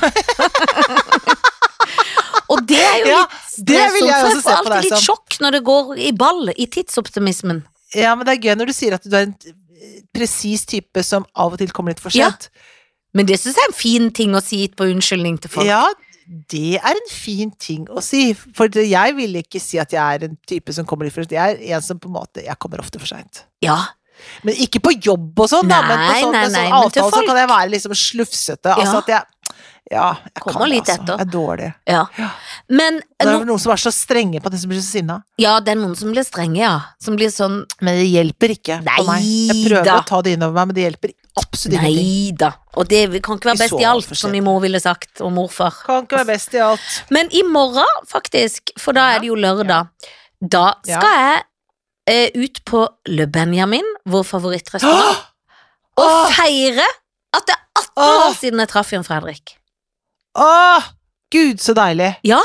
[2.52, 5.04] Og det er jo Ja, litt det vil jeg også se på deg alltid litt
[5.06, 7.62] sjokk når det går i ball, i tidsoptimismen.
[7.96, 11.02] ja, men det er gøy når du sier at du er en eh, presis type
[11.06, 12.48] som av og til kommer litt for sent.
[12.50, 12.70] Ja.
[13.14, 15.68] Men det syns jeg er en fin ting å si på unnskyldning til folk.
[15.68, 15.84] Ja,
[16.50, 20.26] det er en fin ting å si, for jeg vil ikke si at jeg er
[20.28, 21.36] en type som kommer litt for sent.
[21.36, 23.44] Jeg er en som på en måte Jeg kommer ofte for seint.
[23.64, 23.78] Ja.
[24.44, 27.10] Men ikke på jobb og sånn, da, men på Nei, sånn, nei, nei, sånn avtale
[27.14, 28.74] så kan jeg være liksom slufsete.
[28.74, 29.22] Altså at jeg
[29.92, 30.94] Ja, jeg Kommer kan litt altså.
[31.02, 31.18] etter.
[31.20, 31.66] Jeg er dårlig.
[31.92, 32.04] ja.
[32.18, 32.28] Ja.
[32.72, 34.86] Men Det no, er noen som er så strenge på at de som blir så
[34.96, 35.18] sinna.
[35.38, 36.78] Ja, det er noen som blir strenge, ja.
[37.04, 39.22] Som blir sånn Men det hjelper ikke på meg.
[39.28, 39.98] Jeg prøver da.
[40.00, 42.00] å ta det innover meg, men det hjelper absolutt ingenting.
[42.00, 42.50] Nei da.
[42.80, 45.76] Og det kan ikke være best i alt, som min mor ville sagt, og morfar.
[45.84, 46.80] Kan ikke være best i alt.
[47.10, 49.90] Men i morgen, faktisk, for da er det jo lørdag,
[50.40, 51.42] da skal jeg
[52.06, 55.22] eh, ut på Le Benjamin, vår favorittrestaurant,
[56.02, 56.30] og Åh!
[56.36, 56.86] feire
[57.34, 58.28] at det er 18 Åh!
[58.28, 59.56] år siden jeg traff Jan Fredrik.
[60.36, 60.82] Åh,
[61.34, 62.16] gud, så deilig.
[62.26, 62.40] Ja,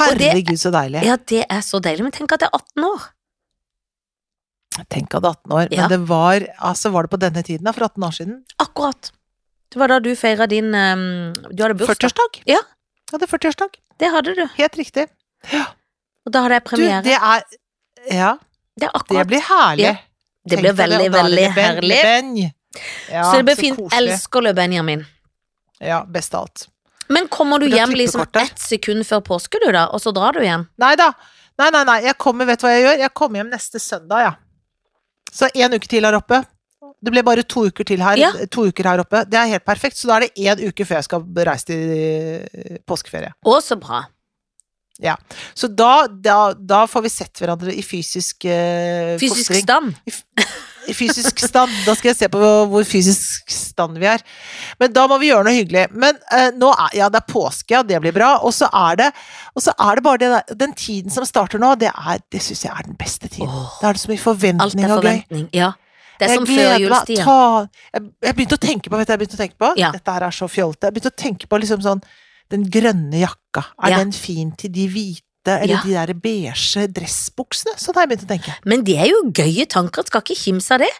[0.00, 1.02] Og det- Herregud, så deilig.
[1.04, 2.02] ja, det er så deilig.
[2.06, 3.02] Men tenk at det er 18 år.
[4.88, 5.82] Tenk at 18 år, Ja.
[5.82, 7.72] men det var Altså, var det på denne tiden, da?
[7.72, 8.44] For 18 år siden?
[8.58, 9.10] Akkurat.
[9.70, 12.08] Det var da du feira din eh, Du hadde bursdag.
[12.08, 12.42] 40-årsdag?
[12.46, 12.60] Ja.
[13.10, 13.76] Jeg hadde 40-årsdag.
[14.00, 14.46] Det hadde du.
[14.56, 15.08] Helt riktig.
[16.24, 17.02] Og da hadde jeg Du, premiere.
[17.04, 17.42] det er
[18.10, 18.38] Ja,
[18.80, 19.84] det det blir herlig.
[19.84, 19.96] Ja,
[20.44, 22.02] det Tenk blir veldig, det, veldig, det Ben- herlig.
[22.02, 22.36] Ben.
[23.12, 23.76] Ja, så det blir fint.
[23.78, 24.12] koselig.
[24.12, 25.04] Elsker Le Benjamin.
[25.80, 26.68] Ja, best av alt.
[27.08, 30.40] Men kommer du hjem liksom ett sekund før påske, du da, og så drar du
[30.40, 30.66] igjen?
[30.80, 31.12] Nei da.
[31.58, 31.98] Nei, nei, nei.
[32.06, 32.98] Jeg kommer, vet du hva jeg gjør?
[33.04, 34.32] Jeg kommer hjem neste søndag, ja.
[35.32, 36.42] Så en uke til her oppe.
[37.02, 38.16] Det ble bare to uker til her.
[38.20, 38.30] Ja.
[38.50, 39.24] To uker her oppe.
[39.28, 39.98] Det er helt perfekt.
[39.98, 43.32] Så da er det én uke før jeg skal reise til eh, påskeferie.
[43.42, 44.04] Å, så bra.
[45.58, 49.64] Så da, da, da får vi sett hverandre i fysisk uh, Fysisk fostring.
[49.66, 49.94] stand.
[50.90, 51.70] I fysisk stand.
[51.86, 52.38] Da skal jeg se på
[52.70, 54.22] hvor fysisk stand vi er.
[54.82, 55.84] Men da må vi gjøre noe hyggelig.
[55.94, 58.32] Men uh, nå er Ja, det er påske, ja, det blir bra.
[58.46, 59.10] Og så er det,
[59.54, 62.64] og så er det bare det Den tiden som starter nå, det, er- det syns
[62.66, 63.48] jeg er den beste tiden.
[63.50, 65.46] Oh, Da er det så mye forventning og gøy.
[65.54, 65.70] Ja.
[66.18, 67.06] Det er Jeg som før meg.
[67.94, 69.70] Jeg, jeg begynte å tenke på, vet du jeg begynte å tenke på?
[69.80, 69.88] Ja.
[69.94, 70.86] Dette her er så fjolte.
[70.90, 72.02] Jeg begynte å tenke på liksom sånn
[72.52, 73.98] Den grønne jakka, er Ja.
[74.02, 75.22] den fin til de hvite,
[75.62, 75.80] eller Ja.
[75.82, 77.74] de der beige dressbuksene?
[77.80, 78.54] Sånn har jeg begynt å tenke.
[78.64, 80.90] Men det er jo gøye tanker, skal ikke kimse av det.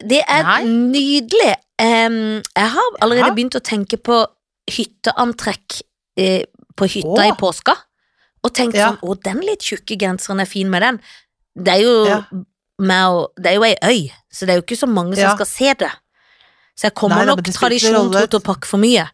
[0.00, 0.64] Det er Nei.
[0.64, 1.54] nydelig.
[1.78, 3.34] Um, jeg har allerede Ja.
[3.34, 4.26] begynt å tenke på
[4.70, 5.82] hytteantrekk
[6.16, 6.44] eh,
[6.76, 7.28] på hytta Åh.
[7.28, 7.74] i påska,
[8.44, 11.00] og tenkt sånn Å, den litt tjukke genseren er fin med den.
[11.56, 12.24] Det er jo
[12.80, 15.34] å Det er jo ei øy, så det er jo ikke så mange som Ja.
[15.36, 15.90] skal se det.
[16.76, 19.08] Så jeg kommer Nei, nok tradisjonen tro til å pakke for mye.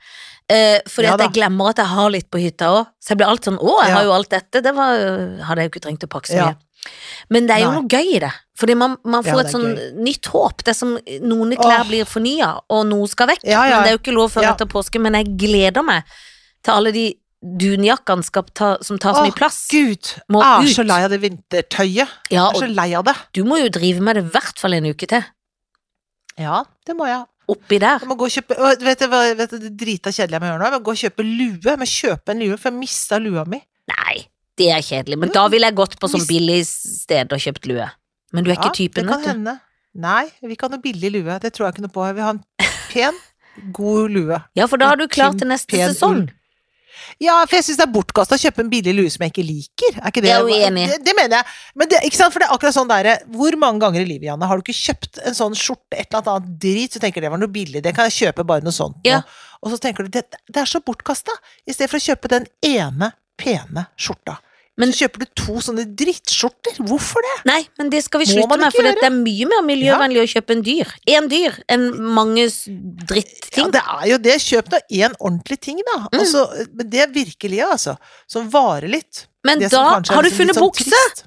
[0.50, 2.86] Eh, fordi Ja at jeg glemmer at jeg har litt på hytta òg.
[2.98, 3.94] Så jeg blir alltid sånn Å, jeg Ja.
[3.96, 4.62] har jo alt dette.
[4.64, 4.96] Det var,
[5.46, 6.46] hadde jeg jo ikke trengt å pakke så Ja.
[6.50, 6.56] mye.
[7.28, 7.80] Men det er jo Nei.
[7.80, 10.64] noe gøy i det, fordi man, man får et sånn sånn nytt håp.
[10.64, 11.88] Det er som noen klær Åh.
[11.88, 13.44] blir fornya, og noe skal vekk.
[13.44, 13.76] Ja, ja.
[13.76, 14.54] Men det er jo ikke lov før Ja.
[14.54, 16.02] etter påske, men jeg gleder meg
[16.64, 19.68] til alle de dunjakkene ta, som tar så mye plass.
[19.70, 20.76] Gud, Må jeg er ut.
[20.76, 22.08] så lei av det vintertøyet.
[22.30, 23.16] Ja, Jeg er så lei av det.
[23.34, 25.24] du må jo drive med det i hvert fall en uke til.
[26.38, 27.24] Ja, det må jeg.
[27.50, 28.02] Oppi der.
[28.04, 30.60] Jeg må gå og kjøpe Vet du vet du, det drita kjedelige jeg må gjøre
[30.60, 30.68] nå?
[30.68, 31.62] Jeg må gå og kjøpe lue.
[31.66, 33.60] Jeg må kjøpe en lue, for jeg mista lua mi.
[33.90, 34.16] Nei,
[34.60, 35.18] det er kjedelig.
[35.24, 37.88] Men da ville jeg gått på sånn billig sted og kjøpt lue.
[38.30, 39.56] Men du er ikke typen, det kan hende.
[40.00, 41.38] Nei, vi kan ha billig lue.
[41.42, 42.04] Det tror jeg ikke noe på.
[42.06, 42.42] Jeg vil ha en
[42.92, 43.16] pen,
[43.74, 44.38] god lue.
[44.58, 46.28] Ja, for da har du klart til neste sesong.
[47.22, 49.46] Ja, for jeg syns det er bortkasta å kjøpe en billig lue som jeg ikke
[49.46, 50.00] liker.
[50.00, 50.32] Er ikke det?
[50.32, 50.86] Jeg er jo enig.
[50.92, 51.56] Det, det mener jeg.
[51.80, 52.34] Men det, ikke sant?
[52.34, 54.78] For det er akkurat sånn derre Hvor mange ganger i livet, Janne, har du ikke
[54.80, 57.82] kjøpt en sånn skjorte, et eller annet drit, så tenker du det var noe billig,
[57.84, 59.00] det kan jeg kjøpe bare noe sånt.
[59.06, 59.22] Ja.
[59.60, 61.34] Og så tenker du det, det er så bortkasta,
[61.66, 64.38] i stedet for å kjøpe den ene pene skjorta.
[64.78, 66.78] Men- kjøper du to sånne drittskjorter.
[66.88, 67.44] Hvorfor det?
[67.44, 70.50] Nei, men det skal vi slutte med, for det er mye mer miljøvennlig å kjøpe
[70.56, 70.88] en dyr.
[71.06, 73.66] Én dyr enn mange dritting.
[73.66, 74.36] Ja, det er jo det.
[74.40, 75.98] Kjøp da én ordentlig ting, da.
[76.12, 76.20] Mm.
[76.20, 77.96] Altså, men det virkelige, altså.
[78.26, 79.26] Som varer litt.
[79.44, 80.84] Men Det da er har du liksom funnet sånn bukse!
[80.88, 81.24] trist.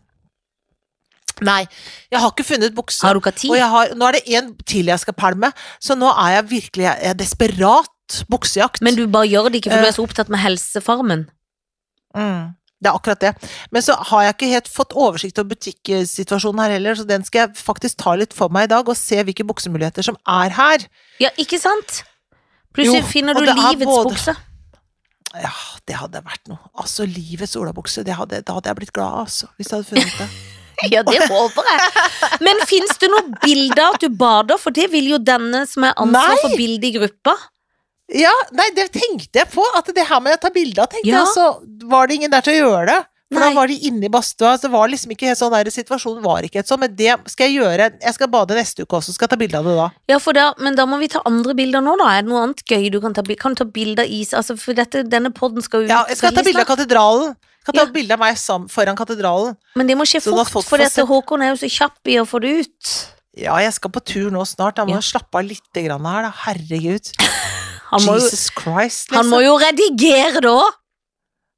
[1.43, 1.65] Nei,
[2.13, 3.01] jeg har ikke funnet bukse.
[3.03, 3.51] Har du ikke tid?
[3.51, 5.49] Og har, nå er det en til jeg skal pælme,
[5.81, 8.81] så nå er jeg virkelig jeg er desperat buksejakt.
[8.85, 9.89] Men du bare gjør det ikke for du Eh.
[9.89, 11.29] er så opptatt med helsefarmen.
[12.15, 13.31] mm, det er akkurat det.
[13.73, 17.47] Men så har jeg ikke helt fått oversikt over butikksituasjonen her heller, så den skal
[17.47, 20.87] jeg faktisk ta litt for meg i dag, og se hvilke buksemuligheter som er her.
[21.23, 22.03] Ja, ikke sant?
[22.73, 24.35] Plutselig finner du livets både- bukse.
[25.33, 25.49] Ja,
[25.89, 26.59] det hadde vært noe.
[26.77, 29.47] Altså, livets olabukse, da hadde jeg blitt glad, altså.
[29.57, 30.29] Hvis jeg hadde funnet det.
[30.91, 32.39] Ja, det håper jeg.
[32.43, 35.93] Men fins det noen bilder at du bader, for det vil jo denne som er
[36.01, 37.35] ansvar for bildet i gruppa.
[38.11, 41.07] Ja, nei, det tenkte jeg på, at det her med å ta bilde av, tenkte
[41.07, 41.23] Ja.
[41.23, 43.05] jeg, så var det ingen der til å gjøre det.
[43.33, 43.49] For Nei.
[43.49, 46.21] da var de inne i badstua, så det var liksom ikke helt sånn der, situasjonen
[46.21, 49.15] var ikke helt sånn, men det skal jeg gjøre, jeg skal bade neste uke også,
[49.15, 49.87] skal jeg ta bilde av det da.
[50.11, 52.11] Ja, for da, Men da må vi ta andre bilder nå, da.
[52.19, 54.33] Er det noe annet gøy du kan ta Kan du ta bilde av is?
[54.33, 57.33] Altså, for dette, denne podden skal jo Ja, jeg skal ta bilde av katedralen.
[57.33, 57.91] Jeg kan ta Ja.
[57.91, 58.35] bilde av meg
[58.69, 59.57] foran katedralen.
[59.75, 62.27] Men det må skje Så fort, for dette Håkon er jo så kjapp i å
[62.27, 63.07] få det ut.
[63.35, 64.99] Ja, jeg skal på tur nå snart, jeg må Ja.
[64.99, 67.09] slappe av litt her da, herregud.
[67.93, 69.45] Han må, jo, Jesus Christ, han må liksom.
[69.45, 70.79] jo redigere det òg!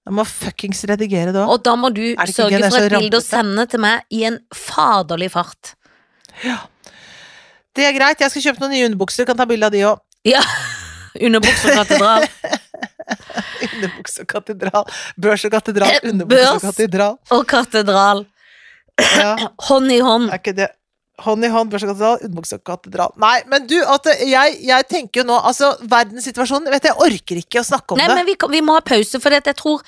[0.05, 1.45] Jeg må fuckings redigere også.
[1.49, 5.31] Og da må du sørge for et bilde å sende til meg i en faderlig
[5.33, 5.73] fart.
[6.45, 6.59] Ja.
[7.75, 10.05] Det er greit, jeg skal kjøpe noen nye underbukser, kan ta bilde av de også.
[10.29, 10.43] Ja.
[11.25, 12.27] Underbukse og katedral.
[13.71, 14.95] Underbukse og katedral.
[15.25, 16.63] Børs og katedral, Eh, underbukse og
[16.95, 17.35] børs.
[17.35, 18.25] Og katedral.
[19.01, 19.35] Ja.
[19.69, 20.29] Hånd i hånd.
[20.29, 20.69] Er ikke det
[21.23, 23.13] Hånd i hånd, børs og katedral, underbukse og katedral.
[23.23, 27.39] Nei, men du, at jeg, jeg tenker jo nå Altså, verdenssituasjonen Vet du, jeg orker
[27.39, 28.15] ikke å snakke om Nei, det.
[28.19, 29.83] men vi, vi må ha pause, for jeg tror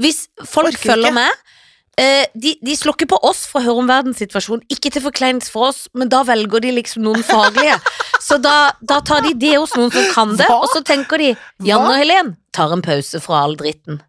[0.00, 1.16] Hvis folk Orker følger ikke.
[1.18, 1.56] med
[2.00, 5.50] eh, de, de slår ikke på oss for å høre om verdenssituasjonen, ikke til forkleinelse
[5.52, 7.74] for oss, men da velger de liksom noen faglige.
[8.28, 10.60] Så da, da tar de det hos noen som kan det, Hva?
[10.62, 11.32] og så tenker de
[11.66, 14.00] Jan og Helen tar en pause fra all dritten.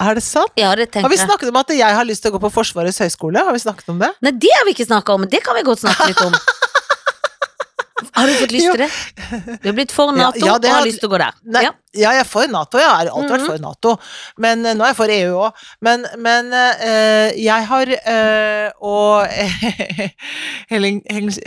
[0.00, 0.52] Er det sant?
[0.60, 2.98] Ja, det Har vi snakket om at jeg har lyst til å gå på Forsvarets
[3.00, 3.40] høgskole?
[3.46, 4.10] Har vi snakket om det?
[4.20, 6.36] Nei, det har vi ikke snakka om, men det kan vi godt snakke litt om.
[8.16, 9.56] Har du fått lyst til det?
[9.62, 11.32] Du har blitt for Nato Ja, ja, og har lyst til å gå der.
[11.52, 11.70] Nei, Ja.
[11.96, 12.78] ja, jeg er for Nato.
[12.80, 13.48] Jeg har alltid vært Mhm.
[13.48, 13.92] for Nato.
[14.38, 15.52] Men eh, nå er jeg for EU òg.
[15.84, 19.26] Men, men øh, jeg har øh, Og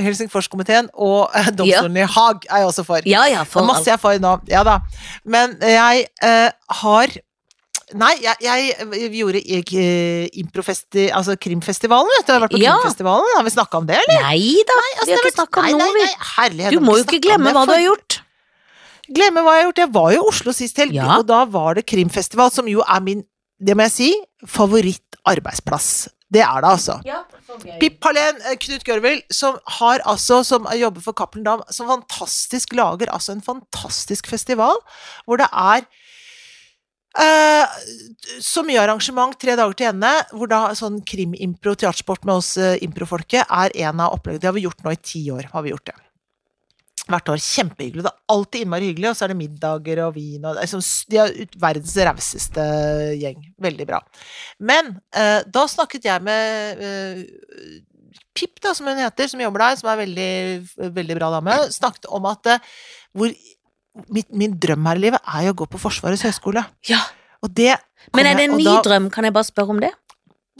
[0.06, 3.00] Helsingforskomiteen og øh, domstolen i Haag er jeg også for.
[3.06, 4.36] ja ja, for masse jeg er for nå.
[4.50, 4.80] Ja da.
[5.26, 6.08] Men jeg
[6.82, 7.08] har
[7.98, 11.08] Nei, jeg, jeg vi gjorde eh, improfesti...
[11.16, 12.32] Altså krimfestivalen, vet du.
[12.32, 12.76] Jeg har vært på Ja.
[12.78, 13.32] krimfestivalen.
[13.38, 14.22] Har vi snakka om det, eller?
[14.28, 14.76] Nei da,
[15.08, 16.04] vi har ikke snakka om Nei, nei, noe, vi.
[16.06, 16.76] nei, herlighet.
[16.78, 18.20] Du må jo ikke glemme hva du har gjort.
[19.10, 19.82] Glemme hva jeg har gjort.
[19.86, 21.18] Jeg var jo i Oslo sist helg, Ja.
[21.18, 23.24] og da var det krimfestival, som jo er min,
[23.60, 24.12] det må jeg si,
[24.46, 26.10] favorittarbeidsplass.
[26.30, 27.00] Det er det, altså.
[27.82, 32.74] Pip Hallén, eh, Knut Gørvel, som har altså, som jobber for Cappelen Dam, som fantastisk
[32.78, 34.78] lager altså en fantastisk festival,
[35.26, 35.88] hvor det er
[37.18, 37.80] eh,
[38.44, 42.76] så mye arrangement, tre dager til ende, hvor da sånn krimimpro, teatersport med oss uh,
[42.86, 44.44] improfolket, er en av oppleggene.
[44.44, 45.98] Det har vi gjort nå i ti år, har vi gjort det.
[47.10, 47.42] Hvert år.
[47.42, 48.06] Kjempehyggelig.
[48.06, 51.22] Det er alltid innmari hyggelig, og så er det middager og vin og sånn, De
[51.24, 52.66] er verdens rauseste
[53.18, 53.42] gjeng.
[53.66, 54.02] Veldig bra.
[54.62, 56.84] Men uh, da snakket jeg med
[58.38, 60.34] Pip, da, som hun heter, som jobber der, som er veldig,
[60.96, 62.54] veldig bra dame, snakket om at
[63.18, 63.34] hvor
[64.08, 66.64] mitt, min drøm her i livet er jo å gå på Forsvarets høgskole.
[66.90, 67.02] Ja.
[67.44, 67.74] Og det
[68.16, 69.92] Men er det en ny da- drøm, kan jeg bare spørre om det?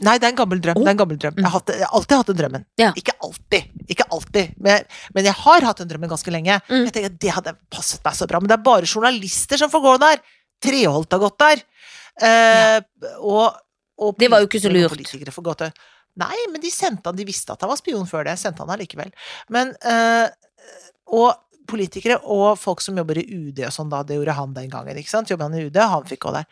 [0.00, 0.78] Nei, det er en gammel drøm.
[0.78, 0.84] Oh.
[0.84, 1.34] Det er en gammel drøm.
[1.36, 2.62] Jeg, har hatt, jeg har alltid hatt den drømmen.
[2.80, 2.90] Ja.
[2.96, 4.54] Ikke alltid, ikke alltid.
[4.56, 6.56] Men, men jeg har hatt den drømmen ganske lenge.
[6.70, 6.86] Mm.
[6.86, 8.40] Jeg tenker at Det hadde passet meg så bra.
[8.40, 10.22] Men det er bare journalister som får gå der.
[10.64, 11.62] Treholt har gått der.
[12.30, 12.78] Eh,
[13.20, 13.60] og,
[14.00, 15.68] og Det var jo ikke så lurt.
[16.20, 18.72] Nei, men de sendte han, de visste at han var spion før det, sendte han
[18.74, 19.12] allikevel.
[19.52, 20.32] Men eh,
[21.12, 21.28] Og
[21.70, 25.00] politikere og folk som jobber i UD og sånn, da, det gjorde han den gangen,
[25.00, 26.48] ikke sant, jobba han i UD, han fikk gå der.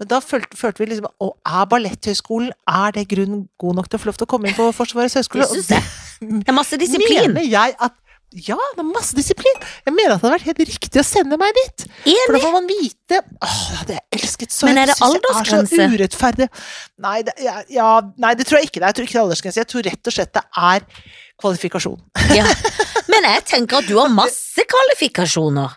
[0.00, 3.98] Men da følte, følte vi liksom Å, er Balletthøgskolen Er det grunn god nok til
[3.98, 5.44] å få lov til å komme inn på Forsvarets høgskole?
[5.44, 5.90] Det jeg.
[6.20, 7.34] Det er masse disiplin.
[7.34, 7.98] mener jeg at
[8.30, 9.56] ja, det er masse disiplin.
[9.82, 11.84] Jeg mener at det hadde vært helt riktig å sende meg dit.
[12.04, 15.74] For da får man vite Åh, det hadde jeg elsket så Men er det aldersgrense?
[15.74, 15.80] det?
[15.82, 16.46] Er så urettferdig.
[17.02, 17.88] Nei det, ja, ja,
[18.22, 18.92] nei, det tror jeg ikke det er.
[18.92, 19.60] Jeg tror ikke det er aldersgrense.
[19.64, 20.86] Jeg tror rett og slett det er
[21.40, 22.00] kvalifikasjon.
[22.38, 22.46] Ja.
[23.10, 25.76] Men jeg tenker at du har masse kvalifikasjoner.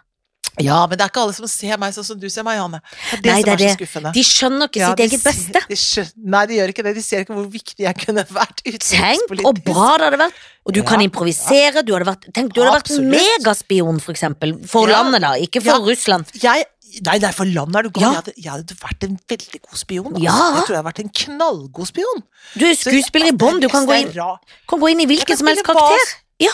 [0.61, 2.77] Ja, men det er ikke alle som ser meg sånn som du ser meg, Janne.
[2.83, 4.09] Det er det Nei, som det er, er så skuffende.
[4.13, 5.61] De skjønner ikke Ja, sitt eget beste.
[5.71, 6.93] De skjønner, nei, de gjør ikke det.
[6.99, 10.37] De ser ikke hvor viktig jeg kunne vært Tenk og bra det hadde vært.
[10.69, 10.85] Og du Ja.
[10.91, 11.81] kan improvisere.
[11.83, 14.53] Du hadde vært, tenk, du hadde vært megaspion, for eksempel.
[14.69, 15.01] For Ja.
[15.01, 15.31] landet, da.
[15.41, 15.79] Ikke for Ja.
[15.89, 16.29] Russland.
[16.37, 16.65] Jeg,
[17.07, 18.03] nei, nei, for landet er du gal.
[18.03, 18.09] Ja.
[18.09, 20.11] Jeg, hadde, jeg hadde vært en veldig god spion.
[20.11, 20.25] Altså.
[20.25, 20.35] Ja.
[20.35, 22.21] Jeg tror jeg hadde vært en knallgod spion.
[22.53, 23.61] Du er skuespiller i bånn.
[23.63, 26.13] Du kan gå inn, kan gå inn i hvilken som helst karakter.
[26.43, 26.53] Ja.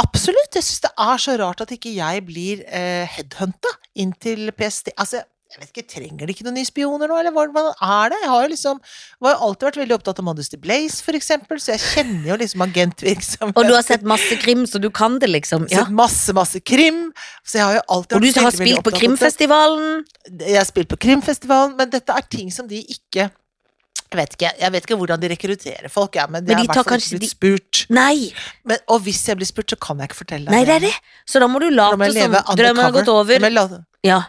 [0.00, 0.54] Absolutt.
[0.56, 4.94] Jeg syns det er så rart at ikke jeg blir eh, headhunta inn til PST.
[4.96, 8.18] Altså, jeg vet ikke, Trenger de ikke noen nye spioner nå, eller hva er det?
[8.22, 8.78] Jeg har jo liksom
[9.26, 12.36] har jo alltid vært veldig opptatt av Modesty Blaze, for eksempel, så jeg kjenner jo
[12.44, 13.56] liksom agentvirksomhet.
[13.58, 15.66] Og du har sett masse krim, så du kan det, liksom.
[15.72, 15.82] Ja.
[15.82, 17.08] Sett masse, masse krim.
[17.42, 18.94] Så jeg har jo alltid Og du har veldig, spilt på.
[19.00, 20.00] Krimfestivalen.
[20.38, 23.30] Jeg har spilt på Krimfestivalen, men dette er ting som de ikke
[24.10, 26.66] jeg vet ikke, jeg vet ikke hvordan de rekrutterer folk, ja, men Men er de
[26.66, 27.82] i hvert fall ikke blitt de- spurt.
[27.94, 28.32] Nei.
[28.66, 30.84] Men, og hvis jeg blir spurt, så kan jeg ikke fortelle deg Nei, det er
[30.88, 30.96] det.
[31.30, 33.38] Så da må du late som drømmen har gått over.
[33.38, 34.24] Jeg Ja.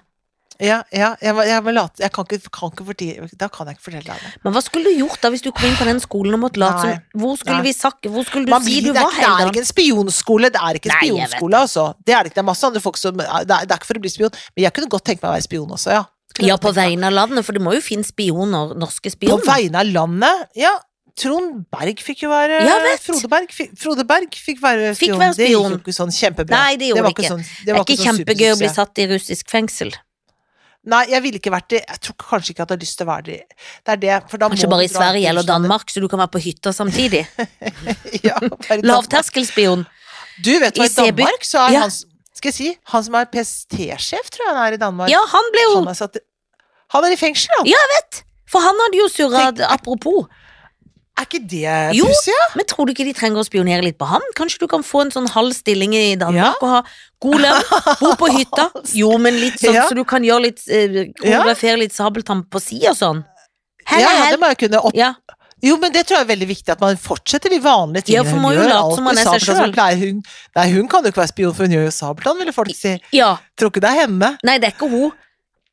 [0.62, 3.78] Ja, ja, jeg, jeg, jeg late Jeg kan ikke, kan ikke fortelle Da kan jeg
[3.80, 4.32] ikke fortelle deg det.
[4.44, 6.62] Men hva skulle du gjort da hvis du kom inn på den skolen og måtte
[6.62, 7.66] late som Hvor skulle Nei.
[7.66, 10.62] vi sagt Hvor skulle du Man si du var det er ikke en spionskole, det
[10.62, 11.88] er ikke en Nei, spionskole, altså.
[12.06, 12.38] Det er ikke.
[12.38, 14.38] Det er masse andre folk som Det er, det er ikke for å bli spion,
[14.56, 16.06] men jeg kunne godt tenke meg å være spion også, ja.
[16.40, 19.90] Ja, på vegne av landet, for det må jo finnes spioner, norske På vegne av
[19.92, 20.78] landet, ja.
[21.20, 22.78] Trond Berg fikk jo være Ja.
[23.04, 25.36] Frode Berg, fikk, Frode Berg fikk være Fikk spion.
[25.36, 26.56] Det gikk jo ikke sånn kjempebra.
[26.56, 27.34] Nei, det gjorde var det ikke.
[27.34, 29.92] Sånn, det Det er var ikke sånn kjempegøy å bli satt i russisk fengsel.
[30.90, 31.80] Nei, jeg ville ikke vært det.
[31.86, 33.36] Jeg tror kanskje ikke at jeg hadde lyst til å være det.
[33.86, 36.22] Det er det, for da Kanskje må bare i Sverige eller Danmark, så du kan
[36.24, 37.22] være på hytta samtidig.
[38.26, 38.38] Ja.
[38.82, 39.86] Lavterskelspion.
[40.42, 41.86] Du vet hva, I i Danmark så er Ja.
[41.86, 45.12] han Skal jeg si, han som er PST-sjef, tror jeg han er i Danmark.
[45.12, 46.18] Ja, han ble jo Han er, satt,
[46.96, 47.68] han er i fengsel, han.
[47.70, 48.24] Ja, vet!
[48.50, 50.26] For han hadde jo surra apropos.
[51.22, 52.34] Er ikke det pussig?
[52.34, 52.46] Ja?
[52.58, 54.24] Men tror du ikke de trenger å spionere litt på han?
[54.38, 56.80] Kanskje du kan få en sånn halv stilling i Danmark og ha
[57.22, 57.68] god lønn?
[58.02, 58.70] Bo på hytta?
[59.02, 59.86] Jo, men litt sånn Ja.
[59.90, 63.22] så du kan gjøre litt eh, koreografere litt sabeltann på si og sånn.
[63.86, 64.36] Hell Ja, hell.
[64.36, 64.98] det må jeg kunne opp...
[64.98, 65.14] Ja.
[65.62, 68.32] Jo, men det tror jeg er veldig viktig, at man fortsetter de vanlige Ja, tingene
[68.32, 68.72] for man må gjør.
[68.80, 69.76] Alt som man er seg selv.
[69.76, 70.24] pleier Hun,
[70.58, 72.96] nei, hun kan jo ikke være spion, for hun gjør jo Sabeltann, ville folk si.
[73.14, 73.36] ja.
[73.62, 74.32] Tror ikke det er henne.
[74.48, 75.12] Nei, det er ikke hun.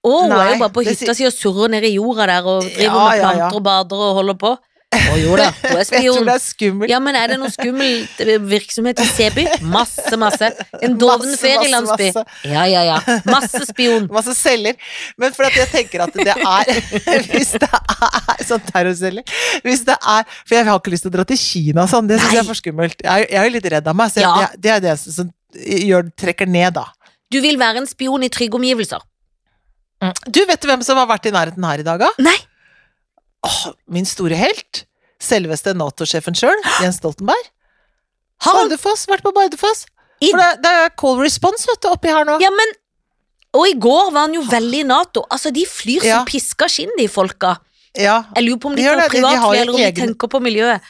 [0.05, 2.67] Å, hun er jo bare på hytta si og surrer ned i jorda der og
[2.69, 3.31] driver Ja, med ja, ja.
[3.33, 4.53] planter og bader og holder på.
[4.89, 6.25] Å jo da, hun er Jeg tror spion.
[6.29, 6.89] det er skummelt.
[6.91, 8.07] Ja, men er det noe skummel
[8.49, 9.45] virksomhet i Seby?
[9.69, 10.49] Masse, masse.
[10.81, 12.07] En doven ferielandsby.
[12.49, 12.97] Ja, ja, ja.
[13.29, 14.07] Masse spion.
[14.13, 14.79] Masse celler.
[15.21, 16.73] Men for at jeg tenker at det er
[17.35, 19.29] Hvis det er sånn terrorceller
[19.67, 22.21] Hvis det er For jeg har ikke lyst til å dra til Kina sånn, det
[22.23, 22.97] syns jeg er for skummelt.
[23.05, 24.97] Jeg, er- jeg er jo litt redd av meg, så jeg, det, det er det
[25.05, 25.29] som
[25.93, 26.87] gjør, trekker ned, da.
[27.29, 29.05] Du vil være en spion i trygge omgivelser.
[30.31, 32.09] Du, vet du hvem som har vært i nærheten her i dag, da?
[32.23, 32.37] Nei.
[33.47, 34.85] Åh, min store helt.
[35.23, 37.49] Selveste Nato-sjefen sjøl, Jens Stoltenberg.
[38.45, 39.87] Bardufoss, vært på Bardufoss.
[40.23, 42.39] For det, det er call response, vet du, oppi her nå.
[42.43, 42.77] Ja, men
[43.57, 45.23] Og i går var han jo veldig i Nato.
[45.33, 46.19] Altså, de flyr Ja.
[46.19, 47.55] som piska skinn, de folka.
[47.97, 48.25] Ja.
[48.37, 50.81] Jeg lurer på om de De tar privatfly, eller om de egen- tenker på miljøet.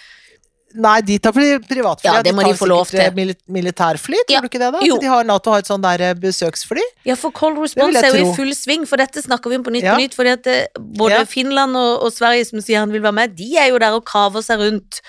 [0.78, 2.06] Nei, de tar pri- privatfly.
[2.06, 3.14] Ja, det må de de få lov eh, til.
[3.16, 4.68] Mil militærfly, tror Ja, du ikke det?
[4.76, 4.82] da?
[4.86, 4.98] jo.
[5.02, 6.84] De har, Nato har et sånn der eh, besøksfly.
[7.08, 9.74] Ja, for Cold Response er jo i full sving, for dette snakker vi om på
[9.74, 9.96] Nytt Ja.
[9.98, 10.14] på Nytt.
[10.14, 11.24] Fordi at det, både Ja.
[11.26, 14.04] Finland og, og Sverige som sier han vil være med, de er jo der og
[14.06, 15.00] kaver seg rundt.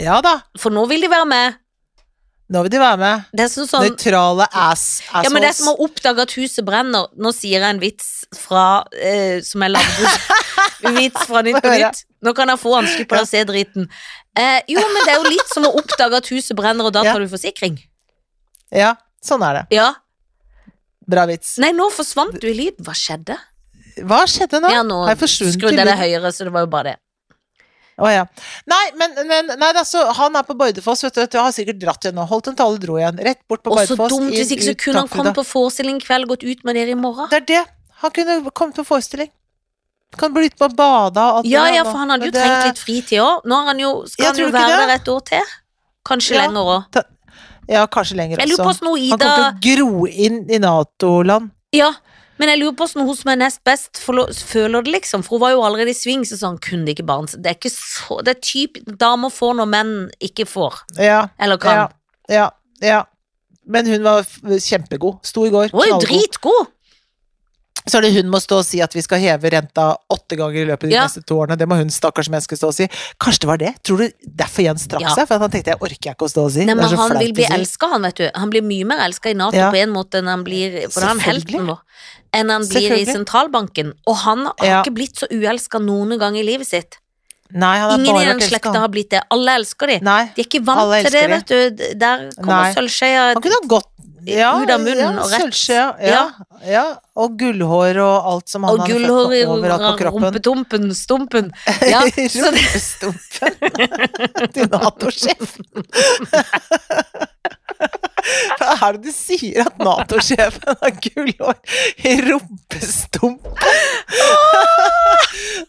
[0.00, 1.58] Ja da, For nå vil de være med.
[2.48, 3.24] nå vil de være med.
[3.36, 5.24] Det er sånn, sånn Nøytrale ass, assholes.
[5.26, 7.10] Ja, men det er som å oppdage at huset brenner.
[7.20, 10.12] Nå sier jeg en vits fra eh, som jeg lagde.
[10.96, 12.04] vits fra Nytt på Nytt.
[12.24, 13.84] Nå kan jeg få han, på å se driten.
[14.38, 17.02] Eh, jo, men det er jo litt som å oppdage at huset brenner, og da
[17.06, 17.78] tar du forsikring.
[18.74, 19.64] Ja, sånn er det.
[19.78, 19.88] Ja.
[21.08, 21.56] Bra vits.
[21.62, 22.78] Nei, nå forsvant du i lyd.
[22.84, 23.38] Hva skjedde?
[24.06, 24.70] Hva skjedde nå?
[24.70, 26.98] Ja, nå Har jeg forsvunnet skrudde jeg det høyere, så det var jo bare det.
[27.98, 28.26] Å ja.
[28.70, 31.24] Nei, men, men nei, altså, han er på Bardufoss, vet du.
[31.24, 32.28] Jeg Har sikkert dratt igjen nå.
[32.30, 33.18] Holdt en tale, dro igjen.
[33.26, 36.04] Rett bort på Og så dumt, hvis ikke så kunne han kommet på forestilling i
[36.04, 37.26] kveld gått ut med dere i morgen.
[37.32, 37.64] Det er det.
[38.04, 39.32] Han kunne kommet på forestilling.
[40.16, 42.64] Kan bli litt på bada og alt Ja, ja, for han hadde jo det- trengt
[42.66, 43.44] litt fritid òg.
[43.44, 44.88] Nå har han jo, skal han jo være det.
[44.88, 45.42] der et år til.
[46.06, 46.46] Kanskje Ja.
[46.46, 47.04] lenger òg.
[47.68, 48.56] Ja, kanskje lenger på også.
[48.64, 51.50] hvordan Han kommer til å gro inn i Nato-land.
[51.72, 51.92] Ja,
[52.40, 55.24] Men jeg lurer på hvordan hun som er nest best føler det, liksom.
[55.24, 57.26] For hun var jo allerede i sving, så sånn kunne det ikke barn.
[57.26, 60.72] Det er ikke så Det er typ damer får når menn ikke får.
[60.98, 61.74] Ja, Eller kan.
[61.74, 61.88] ja,
[62.30, 63.02] ja, ja.
[63.66, 65.18] Men hun var kjempegod.
[65.26, 65.70] Sto i går.
[65.72, 66.68] Hun er jo dritgod!
[67.88, 70.62] Så er det hun må stå og si at vi skal heve renta åtte ganger
[70.62, 71.06] i løpet av de Ja.
[71.08, 71.56] neste to årene.
[71.58, 72.88] Det må hun stakkars menneske stå og si.
[73.18, 73.72] Kanskje det var det?
[73.82, 75.14] Tror du derfor Jens trakk Ja.
[75.14, 75.26] seg?
[75.28, 76.64] For han tenkte jeg orker jeg ikke å stå og si.
[76.64, 77.52] Nei, men han vil bli si.
[77.52, 78.30] elska, han, vet du.
[78.34, 79.70] Han blir mye mer elska i Nato Ja.
[79.72, 81.78] på en måte enn han blir For han er helten vår.
[82.34, 83.94] Enn han blir i sentralbanken.
[84.06, 86.98] Og han har ikke blitt så uelska noen gang i livet sitt.
[87.50, 89.22] Nei, Ingen i den slekta har blitt det.
[89.32, 90.00] Alle elsker de.
[90.04, 90.24] Nei.
[90.36, 91.94] De er ikke vant til det, vet du.
[91.96, 93.88] Der kommer sølvskjea Han kunne ha gått
[94.30, 95.40] ja, ut av munnen ja, og rett.
[95.42, 96.24] sølvskje, Ja,
[96.68, 96.84] ja.
[97.18, 100.22] Og gullhår og alt som han Og hadde fått overalt på kroppen.
[100.28, 101.52] rumpetumpen, stumpen.
[101.92, 103.18] Ja, Rumpestumpen
[104.54, 105.64] til Nato-sjefen.
[108.58, 111.56] Hva er det du sier at Nato-sjefen har gullhår
[112.04, 113.54] i rumpestumpen?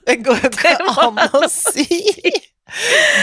[0.09, 0.73] Det går jo ikke
[1.05, 1.85] an å si.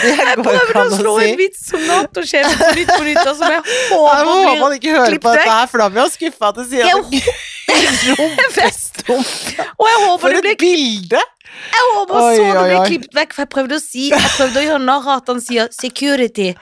[0.06, 1.26] Jeg prøvde å slå si.
[1.30, 4.94] en vits som Nato-sjef på nytt på nytt, og som jeg Jeg håper han ikke
[4.96, 7.22] hører på dette her, for da blir jeg skuffa at du sier at det
[9.06, 11.22] Og jeg håper For det et bilde!
[11.66, 14.60] Jeg håper Oi, så det ble klippet vekk, for jeg prøvde å si Jeg prøvde
[14.60, 16.52] å gjøre narr at han sier 'security'.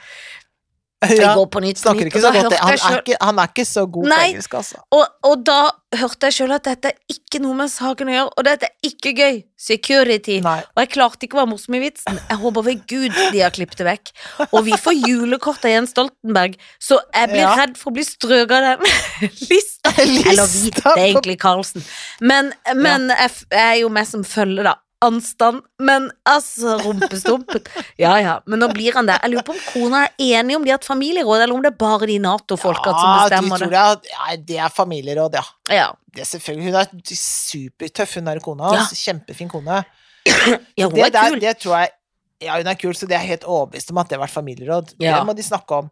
[1.25, 2.93] Ja, går på nytt på nytt, ikke så godt han selv...
[2.95, 4.83] er, ikke, han er ikke så god på engelsk, altså.
[4.95, 5.59] og, og da
[5.95, 8.89] hørte jeg sjøl at dette er ikke noe med saken å gjøre, og dette er
[8.91, 9.43] ikke gøy.
[9.65, 10.41] Security.
[10.45, 10.59] Nei.
[10.75, 12.19] Og jeg klarte ikke å være morsom i vitsen.
[12.29, 14.11] Jeg håper ved Gud de har klippet det vekk.
[14.51, 17.55] Og vi får julekort av Jens Stoltenberg, så jeg blir Ja.
[17.63, 19.95] redd for å bli strøket av den lista.
[20.03, 21.87] Eller vi, det er egentlig Karlsen.
[22.21, 24.77] Men, men jeg, jeg er jo med som følge, da.
[25.03, 25.63] Anstand.
[25.83, 27.61] Men altså, rumpestumpen.
[28.01, 29.19] Ja ja, men nå blir han der.
[29.25, 31.73] Jeg lurer på om kona er enig om de har et familieråd, eller om det
[31.73, 34.13] er bare de Nato-folka som bestemmer de det.
[34.15, 35.45] ja, det er familieråd, ja.
[35.75, 36.87] Ja, Det er selvfølgelig, Hun er
[37.19, 38.87] supertøff, hun der kona Ja.
[38.95, 39.83] Kjempefin kone.
[40.79, 41.41] ja hun det, er der, kul.
[41.41, 41.91] det tror jeg
[42.43, 44.95] Ja, hun er kul, så det er helt overbevist om at det har vært familieråd.
[45.01, 45.19] Ja.
[45.19, 45.91] Det må de snakke om.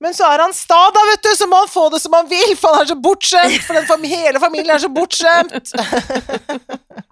[0.00, 2.28] Men så er han sta, da, vet du, så må han få det som han
[2.30, 3.58] vil, for han er så bortskjemt!
[3.66, 5.74] For den fam hele familien er så bortskjemt!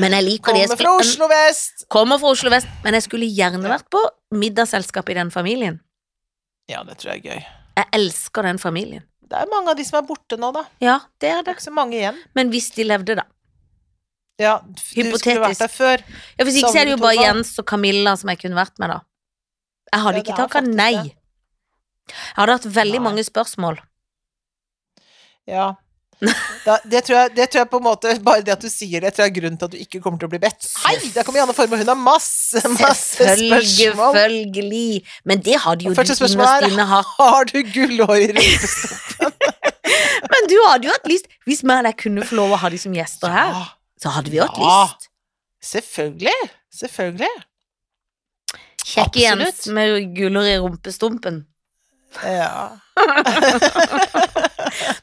[0.00, 0.60] Men jeg liker det.
[0.64, 1.84] Jeg Kommer fra Oslo vest!
[1.92, 4.00] Kommer fra Oslo vest, men jeg skulle gjerne vært på
[4.34, 5.78] middagsselskap i den familien.
[6.68, 7.44] Ja, det tror jeg er gøy.
[7.78, 9.04] Jeg elsker den familien.
[9.24, 10.64] Det er mange av de som er borte nå, da.
[10.84, 12.18] Ja, det er Det er ikke så mange igjen.
[12.36, 13.24] Men hvis de levde, da.
[14.42, 16.02] Ja, du skulle vært der før.
[16.38, 18.78] Ja, Hvis ikke så er det jo bare Jens og Camilla som jeg kunne vært
[18.82, 19.00] med, da.
[19.94, 20.92] Jeg hadde Ja, ikke det takka nei.
[20.92, 21.14] det.
[22.10, 23.04] Jeg hadde hatt veldig Nei.
[23.04, 23.78] mange spørsmål.
[25.46, 25.74] Ja.
[26.64, 29.02] Da, det, tror jeg, det tror jeg på en måte Bare det at du sier
[29.04, 30.68] det, tror jeg er grunnen til at du ikke kommer til å bli bedt.
[30.84, 33.64] Hei, der kommer Janne Formoe, hun har masse, masse spørsmål.
[34.14, 35.02] Selvfølgelig.
[35.28, 37.10] Men det hadde jo du første spørsmål innerst er- inne hatt.
[37.20, 39.32] Har du gullhår i rumpestumpen?
[40.34, 42.70] Men du hadde jo hatt lyst Hvis vi og deg kunne få lov å ha
[42.72, 43.64] de som gjester her, Ja,
[44.00, 44.78] så hadde vi hatt Ja.
[44.86, 45.10] lyst.
[45.74, 46.38] selvfølgelig.
[46.74, 47.34] Selvfølgelig.
[48.84, 51.44] Kjekk Jens med gullhår i rumpestumpen.
[52.22, 52.78] Ja.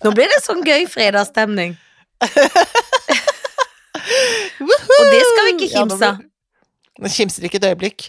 [0.04, 1.78] Nå blir det sånn gøy fredagsstemning.
[4.62, 6.22] Og det skal vi ikke kimse av.
[7.02, 8.08] Ja, kimser ikke et øyeblikk.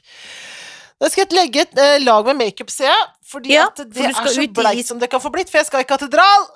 [1.02, 3.04] Da skal jeg legge et eh, lag med makeup, ser jeg.
[3.32, 5.66] Fordi Ja, at det for er så is- som det kan få blitt, for jeg
[5.66, 6.46] skal i katedral.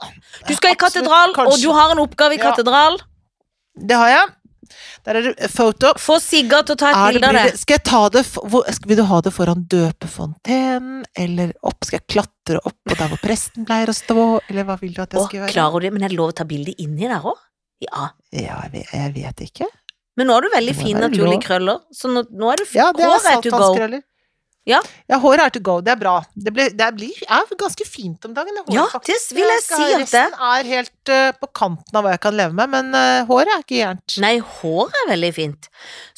[0.47, 2.51] Du skal i Absolutt, katedral, og du har en oppgave i Ja.
[2.53, 2.99] katedral.
[3.77, 4.27] Det har jeg.
[5.07, 5.92] Der er det foto.
[5.99, 7.59] Få Sigga til å ta et bilde av det.
[7.59, 11.85] skal jeg ta det hvor, Vil du ha det foran døpefontenen, eller opp?
[11.85, 15.02] Skal jeg klatre opp og der hvor presten pleier å stå, eller hva vil du
[15.02, 15.52] at jeg skal gjøre?
[15.52, 15.92] klarer du det?
[15.92, 17.37] Men er det lov å ta bilde inni der òg?
[17.82, 18.11] Ja.
[18.32, 19.66] Ja, jeg vet, jeg vet ikke.
[20.16, 22.92] Men nå har du veldig Det fine, naturlige krøller, så nå, nå er du Ja,
[22.92, 24.00] det er Håret to go.
[24.66, 24.80] Ja.
[25.06, 25.76] ja, håret er to go.
[25.85, 26.14] Det er bra.
[26.35, 29.74] Det, ble, det blir, er ganske fint om dagen, håret, Ja, det vil jeg si
[29.76, 32.88] at det- Resten er helt uh, på kanten av hva jeg kan leve med, men
[32.96, 34.16] uh, håret er ikke gærent.
[34.24, 35.68] Nei, håret er veldig fint.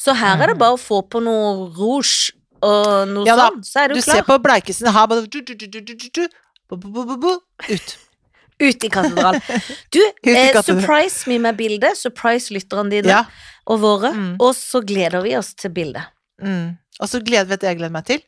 [0.01, 0.63] Så her er det Mm.
[0.63, 2.31] bare å få på noe rouge
[2.65, 4.15] og noe Ja sånt, så er du, Du klar.
[4.19, 6.27] ser på bleikesen her, bare du, du, du, du, du, du, du,
[7.69, 7.97] ut.
[8.59, 9.37] Ut i katedral.
[9.95, 11.95] Du, i eh, surprise me med bildet.
[11.97, 13.21] Surprise lytterne dine Ja.
[13.65, 14.11] og våre.
[14.11, 14.33] Mm.
[14.43, 16.09] Og så gleder vi oss til bildet.
[16.43, 16.75] Mm.
[16.99, 18.19] Og så gleder vi at jeg gleder meg til.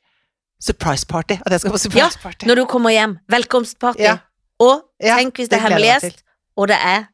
[0.61, 1.35] Surprise party.
[1.45, 2.47] At jeg skal på surprise party.
[2.47, 3.17] Når du kommer hjem.
[3.27, 4.05] Velkomstparty.
[4.07, 4.17] Ja.
[4.61, 6.23] Og Ja, tenk hvis det er det hemmelighet,
[6.55, 7.09] og det er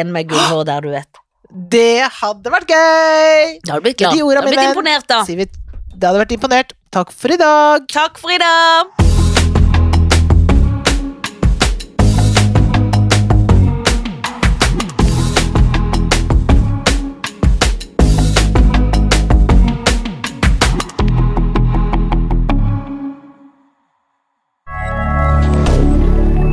[0.00, 1.22] en med gullhår der, du vet.
[1.70, 3.58] Det hadde vært gøy!
[3.62, 4.16] Da hadde du blitt glad.
[4.16, 5.20] Da hadde du blitt imponert, da.
[5.96, 6.72] Det hadde vært imponert.
[6.92, 7.88] Takk for i dag.
[7.88, 8.92] Takk for i dag.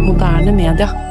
[0.08, 1.03] Moderne media.